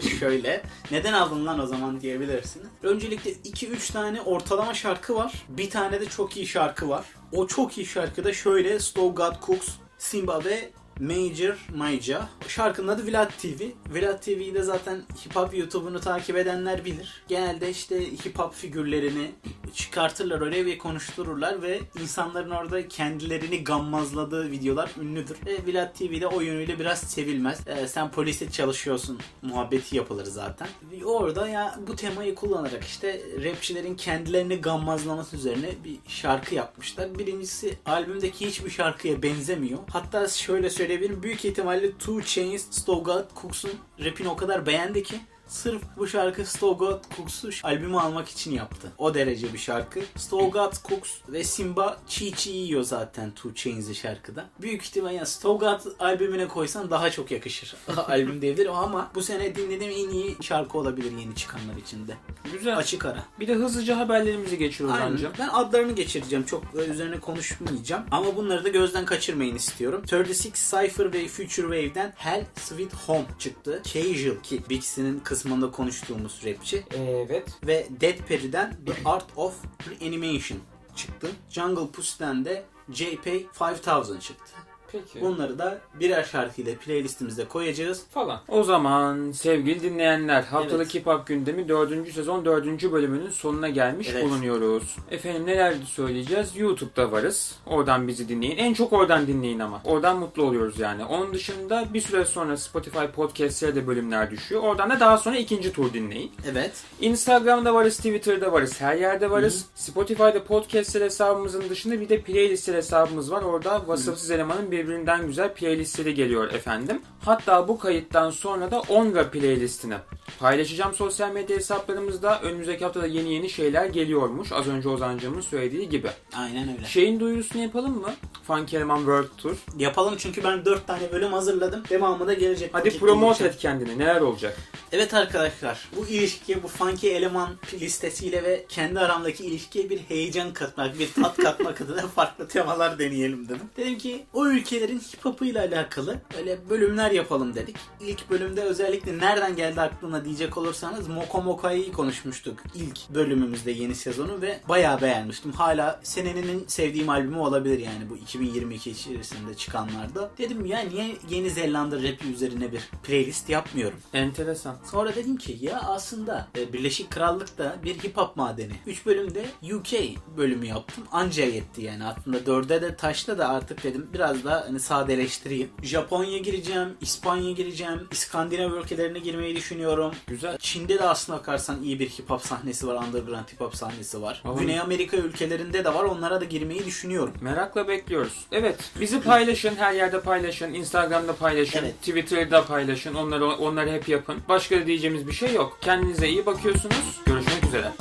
Şöyle, 0.20 0.62
neden 0.90 1.12
aldın 1.12 1.46
lan 1.46 1.58
o 1.58 1.66
zaman 1.66 2.00
diyebilirsiniz. 2.00 2.66
Öncelikle 2.82 3.30
2-3 3.32 3.92
tane 3.92 4.20
ortalama 4.20 4.74
şarkı 4.74 5.14
var. 5.14 5.32
Bir 5.48 5.70
tane 5.70 6.00
de 6.00 6.06
çok 6.06 6.36
iyi 6.36 6.46
şarkı 6.46 6.88
var. 6.88 7.06
O 7.32 7.46
çok 7.46 7.78
iyi 7.78 7.86
şarkı 7.86 8.24
da 8.24 8.32
şöyle 8.32 8.80
Slow 8.80 9.24
God 9.24 9.34
Cooks, 9.46 9.68
Simba 9.98 10.44
ve 10.44 10.70
Major 11.00 11.56
Maija. 11.74 12.28
Şarkının 12.48 12.88
adı 12.88 13.06
Vlad 13.06 13.30
TV. 13.30 13.62
Vlad 13.94 14.22
TV'yi 14.22 14.54
de 14.54 14.62
zaten 14.62 14.96
hip 14.96 15.36
hop 15.36 15.54
YouTube'unu 15.54 16.00
takip 16.00 16.36
edenler 16.36 16.84
bilir. 16.84 17.22
Genelde 17.28 17.70
işte 17.70 18.12
hip 18.12 18.38
hop 18.38 18.54
figürlerini 18.54 19.30
çıkartırlar 19.74 20.40
oraya 20.40 20.66
ve 20.66 20.78
konuştururlar 20.78 21.62
ve 21.62 21.80
insanların 22.02 22.50
orada 22.50 22.88
kendilerini 22.88 23.64
gammazladığı 23.64 24.50
videolar 24.50 24.90
ünlüdür. 25.00 25.36
Ve 25.46 25.72
Vlad 25.72 25.94
TV'de 25.94 26.26
o 26.26 26.40
yönüyle 26.40 26.78
biraz 26.78 27.00
sevilmez. 27.00 27.60
Ee, 27.66 27.88
sen 27.88 28.10
poliste 28.10 28.50
çalışıyorsun 28.50 29.18
muhabbeti 29.42 29.96
yapılır 29.96 30.24
zaten. 30.24 30.68
Ve 30.92 31.04
orada 31.04 31.48
ya 31.48 31.78
bu 31.86 31.96
temayı 31.96 32.34
kullanarak 32.34 32.84
işte 32.84 33.20
rapçilerin 33.44 33.94
kendilerini 33.94 34.60
gammazlaması 34.60 35.36
üzerine 35.36 35.70
bir 35.84 35.96
şarkı 36.08 36.54
yapmışlar. 36.54 37.18
Birincisi 37.18 37.78
albümdeki 37.86 38.46
hiçbir 38.46 38.70
şarkıya 38.70 39.22
benzemiyor. 39.22 39.78
Hatta 39.92 40.28
şöyle 40.28 40.70
söyleyebilirim 40.88 41.22
büyük 41.22 41.44
ihtimalle 41.44 41.92
Two 41.92 42.22
Chainz, 42.22 42.66
Stogard 42.70 43.30
Cooks'un 43.42 43.70
rapini 44.04 44.28
o 44.28 44.36
kadar 44.36 44.66
beğendi 44.66 45.02
ki 45.02 45.20
Sırf 45.48 45.82
bu 45.96 46.06
şarkı 46.06 46.44
Stogat 46.44 47.16
Cooks'u 47.16 47.50
albümü 47.62 47.98
almak 47.98 48.28
için 48.28 48.52
yaptı. 48.52 48.92
O 48.98 49.14
derece 49.14 49.52
bir 49.52 49.58
şarkı. 49.58 50.00
Stogat 50.16 50.84
Cooks 50.88 51.10
ve 51.28 51.44
Simba 51.44 52.00
çiğ 52.08 52.32
çiğ 52.32 52.50
yiyor 52.50 52.82
zaten 52.82 53.30
Two 53.30 53.54
Chains'i 53.54 53.94
şarkıda. 53.94 54.46
Büyük 54.60 54.82
ihtimal 54.82 55.14
ya 55.14 55.26
Stogat 55.26 55.86
albümüne 55.98 56.48
koysan 56.48 56.90
daha 56.90 57.10
çok 57.10 57.30
yakışır. 57.30 57.74
Albüm 58.08 58.42
diyebilirim 58.42 58.72
ama 58.72 59.10
bu 59.14 59.22
sene 59.22 59.54
dinlediğim 59.54 59.92
en 59.92 60.14
iyi 60.14 60.36
şarkı 60.40 60.78
olabilir 60.78 61.12
yeni 61.18 61.34
çıkanlar 61.34 61.76
içinde. 61.76 62.16
Güzel. 62.52 62.76
Açık 62.76 63.04
ara. 63.04 63.24
Bir 63.40 63.48
de 63.48 63.54
hızlıca 63.54 63.98
haberlerimizi 63.98 64.58
geçir 64.58 64.84
Aynen. 64.84 65.06
Ozan'cığım. 65.06 65.32
Ben 65.38 65.48
adlarını 65.48 65.92
geçireceğim. 65.92 66.44
Çok 66.44 66.64
üzerine 66.90 67.20
konuşmayacağım. 67.20 68.04
Ama 68.10 68.36
bunları 68.36 68.64
da 68.64 68.68
gözden 68.68 69.04
kaçırmayın 69.04 69.56
istiyorum. 69.56 70.02
36 70.02 70.32
Cypher 70.42 71.12
ve 71.12 71.28
Future 71.28 71.82
Wave'den 71.82 72.12
Hell 72.16 72.44
Sweet 72.56 72.94
Home 72.94 73.26
çıktı. 73.38 73.82
Casual 73.84 74.42
ki 74.42 74.62
Bixie'nin 74.70 75.20
kısmında 75.38 75.70
konuştuğumuz 75.70 76.40
rapçi. 76.44 76.84
Evet. 76.96 77.48
Ve 77.66 77.86
Dead 78.00 78.18
Perry'den 78.28 78.76
The 78.86 78.92
Art 79.04 79.26
of 79.36 79.54
Reanimation 79.90 80.58
çıktı. 80.96 81.30
Jungle 81.50 81.90
Pussy'den 81.92 82.44
de 82.44 82.64
JP 82.92 83.26
5000 83.60 84.18
çıktı. 84.18 84.52
Peki. 84.92 85.20
Bunları 85.20 85.58
da 85.58 85.78
birer 86.00 86.24
şarkıyla 86.24 86.74
playlistimizde 86.74 87.44
koyacağız. 87.48 88.02
falan. 88.10 88.40
O 88.48 88.62
zaman 88.62 89.30
sevgili 89.32 89.82
dinleyenler 89.82 90.42
haftalık 90.42 90.74
Evet. 90.82 90.94
Hip 90.94 91.06
Hop 91.06 91.26
gündemi 91.26 91.68
4. 91.68 92.12
sezon 92.12 92.44
4. 92.44 92.92
bölümünün 92.92 93.30
sonuna 93.30 93.68
gelmiş 93.68 94.08
Evet. 94.12 94.24
bulunuyoruz. 94.24 94.96
Efendim 95.10 95.46
neler 95.46 95.74
söyleyeceğiz? 95.86 96.56
YouTube'da 96.56 97.12
varız. 97.12 97.54
Oradan 97.66 98.08
bizi 98.08 98.28
dinleyin. 98.28 98.56
En 98.58 98.74
çok 98.74 98.92
oradan 98.92 99.26
dinleyin 99.26 99.58
ama. 99.58 99.80
Oradan 99.84 100.18
mutlu 100.18 100.42
oluyoruz 100.42 100.78
yani. 100.78 101.04
Onun 101.04 101.34
dışında 101.34 101.84
bir 101.94 102.00
süre 102.00 102.24
sonra 102.24 102.56
Spotify 102.56 103.04
podcast'lere 103.16 103.74
de 103.74 103.86
bölümler 103.86 104.30
düşüyor. 104.30 104.62
Oradan 104.62 104.90
da 104.90 105.00
daha 105.00 105.18
sonra 105.18 105.36
ikinci 105.36 105.72
tur 105.72 105.92
dinleyin. 105.92 106.32
Evet. 106.52 106.72
Instagram'da 107.00 107.74
varız, 107.74 107.96
Twitter'da 107.96 108.52
varız, 108.52 108.80
her 108.80 108.96
yerde 108.96 109.30
varız. 109.30 109.64
Spotify'da 109.74 110.44
podcastler 110.44 111.00
hesabımızın 111.02 111.68
dışında 111.68 112.00
bir 112.00 112.08
de 112.08 112.20
playlistler 112.20 112.74
hesabımız 112.74 113.30
var. 113.30 113.42
Orada 113.42 113.88
vasıfsız 113.88 114.30
elemanın 114.30 114.70
birbirinden 114.78 115.26
güzel 115.26 115.54
playlistleri 115.54 116.14
geliyor 116.14 116.52
efendim. 116.52 117.02
Hatta 117.24 117.68
bu 117.68 117.78
kayıttan 117.78 118.30
sonra 118.30 118.70
da 118.70 118.80
Onga 118.80 119.30
playlistini 119.30 119.94
paylaşacağım 120.40 120.94
sosyal 120.94 121.32
medya 121.32 121.56
hesaplarımızda. 121.56 122.40
Önümüzdeki 122.40 122.84
haftada 122.84 123.06
yeni 123.06 123.34
yeni 123.34 123.50
şeyler 123.50 123.86
geliyormuş. 123.86 124.52
Az 124.52 124.68
önce 124.68 124.88
Ozan'cığımın 124.88 125.40
söylediği 125.40 125.88
gibi. 125.88 126.08
Aynen 126.36 126.68
öyle. 126.76 126.86
Şeyin 126.86 127.20
duyurusunu 127.20 127.62
yapalım 127.62 128.00
mı? 128.00 128.14
Funky 128.46 128.76
Eleman 128.76 128.96
World 128.96 129.28
Tour. 129.36 129.56
Yapalım 129.78 130.14
çünkü 130.18 130.44
ben 130.44 130.64
4 130.64 130.86
tane 130.86 131.12
bölüm 131.12 131.32
hazırladım. 131.32 131.82
Devamı 131.90 132.26
da 132.26 132.34
gelecek. 132.34 132.70
Hadi 132.72 132.98
promote 132.98 133.44
et 133.44 133.56
kendini. 133.56 133.98
Neler 133.98 134.20
olacak? 134.20 134.56
Evet 134.92 135.14
arkadaşlar 135.14 135.88
bu 135.96 136.06
ilişkiye 136.06 136.62
bu 136.62 136.68
funky 136.68 137.16
eleman 137.16 137.48
listesiyle 137.80 138.42
ve 138.42 138.64
kendi 138.68 139.00
aramdaki 139.00 139.46
ilişkiye 139.46 139.90
bir 139.90 139.98
heyecan 139.98 140.52
katmak, 140.52 140.98
bir 140.98 141.12
tat 141.12 141.36
katmak 141.36 141.80
adına 141.80 142.06
farklı 142.06 142.48
temalar 142.48 142.98
deneyelim 142.98 143.48
dedim. 143.48 143.60
Dedim 143.76 143.98
ki 143.98 144.24
o 144.32 144.48
ülkelerin 144.68 144.98
hip 144.98 145.24
hop'uyla 145.24 145.64
alakalı 145.64 146.20
öyle 146.38 146.58
bölümler 146.70 147.10
yapalım 147.10 147.54
dedik. 147.54 147.76
İlk 148.00 148.30
bölümde 148.30 148.62
özellikle 148.62 149.18
nereden 149.18 149.56
geldi 149.56 149.80
aklına 149.80 150.24
diyecek 150.24 150.56
olursanız 150.58 151.08
Moko 151.08 151.42
Moka'yı 151.42 151.92
konuşmuştuk 151.92 152.58
ilk 152.74 153.10
bölümümüzde 153.10 153.70
yeni 153.70 153.94
sezonu 153.94 154.40
ve 154.40 154.60
bayağı 154.68 155.00
beğenmiştim. 155.00 155.52
Hala 155.52 156.00
senenin 156.02 156.48
en 156.48 156.66
sevdiğim 156.66 157.08
albümü 157.08 157.38
olabilir 157.38 157.78
yani 157.78 158.10
bu 158.10 158.16
2022 158.16 158.90
içerisinde 158.90 159.54
çıkanlarda. 159.54 160.30
Dedim 160.38 160.66
ya 160.66 160.80
niye 160.80 161.16
Yeni 161.30 161.50
Zelanda 161.50 161.96
rapi 161.96 162.28
üzerine 162.32 162.72
bir 162.72 162.90
playlist 163.02 163.48
yapmıyorum? 163.48 163.98
Enteresan. 164.12 164.76
Sonra 164.90 165.14
dedim 165.14 165.36
ki 165.36 165.58
ya 165.60 165.80
aslında 165.80 166.48
e, 166.58 166.72
Birleşik 166.72 167.10
Krallık'ta 167.10 167.76
bir 167.84 167.94
hip 167.94 168.16
hop 168.16 168.36
madeni. 168.36 168.72
3 168.86 169.06
bölümde 169.06 169.44
UK 169.74 169.92
bölümü 170.36 170.66
yaptım. 170.66 171.04
Anca 171.12 171.44
yetti 171.44 171.82
yani. 171.82 172.04
Aslında 172.04 172.38
4'e 172.38 172.82
de 172.82 172.96
taşla 172.96 173.38
da 173.38 173.48
artık 173.48 173.84
dedim 173.84 174.10
biraz 174.14 174.44
daha 174.44 174.57
hani 174.66 174.80
sadeleştireyim. 174.80 175.68
Japonya 175.82 176.38
gireceğim, 176.38 176.88
İspanya 177.00 177.52
gireceğim, 177.52 178.08
İskandinav 178.10 178.72
ülkelerine 178.72 179.18
girmeyi 179.18 179.56
düşünüyorum. 179.56 180.12
Güzel. 180.26 180.58
Çin'de 180.58 180.98
de 180.98 181.02
aslına 181.02 181.38
bakarsan 181.38 181.82
iyi 181.82 182.00
bir 182.00 182.08
hip 182.08 182.30
hop 182.30 182.42
sahnesi 182.42 182.86
var, 182.86 182.94
underground 183.06 183.48
hip 183.52 183.60
hop 183.60 183.76
sahnesi 183.76 184.22
var. 184.22 184.42
Oğlum. 184.44 184.58
Güney 184.58 184.80
Amerika 184.80 185.16
ülkelerinde 185.16 185.84
de 185.84 185.94
var. 185.94 186.04
Onlara 186.04 186.40
da 186.40 186.44
girmeyi 186.44 186.86
düşünüyorum. 186.86 187.34
Merakla 187.40 187.88
bekliyoruz. 187.88 188.46
Evet, 188.52 188.78
bizi 189.00 189.20
paylaşın, 189.20 189.76
her 189.76 189.92
yerde 189.92 190.20
paylaşın, 190.20 190.74
Instagram'da 190.74 191.36
paylaşın, 191.36 191.78
Evet. 191.78 191.98
Twitter'da 192.00 192.64
paylaşın. 192.64 193.14
Onları 193.14 193.46
onları 193.46 193.90
hep 193.90 194.08
yapın. 194.08 194.36
Başka 194.48 194.86
diyeceğimiz 194.86 195.26
bir 195.26 195.32
şey 195.32 195.54
yok. 195.54 195.78
Kendinize 195.80 196.28
iyi 196.28 196.46
bakıyorsunuz. 196.46 197.20
Görüşmek 197.26 197.64
üzere. 197.64 197.92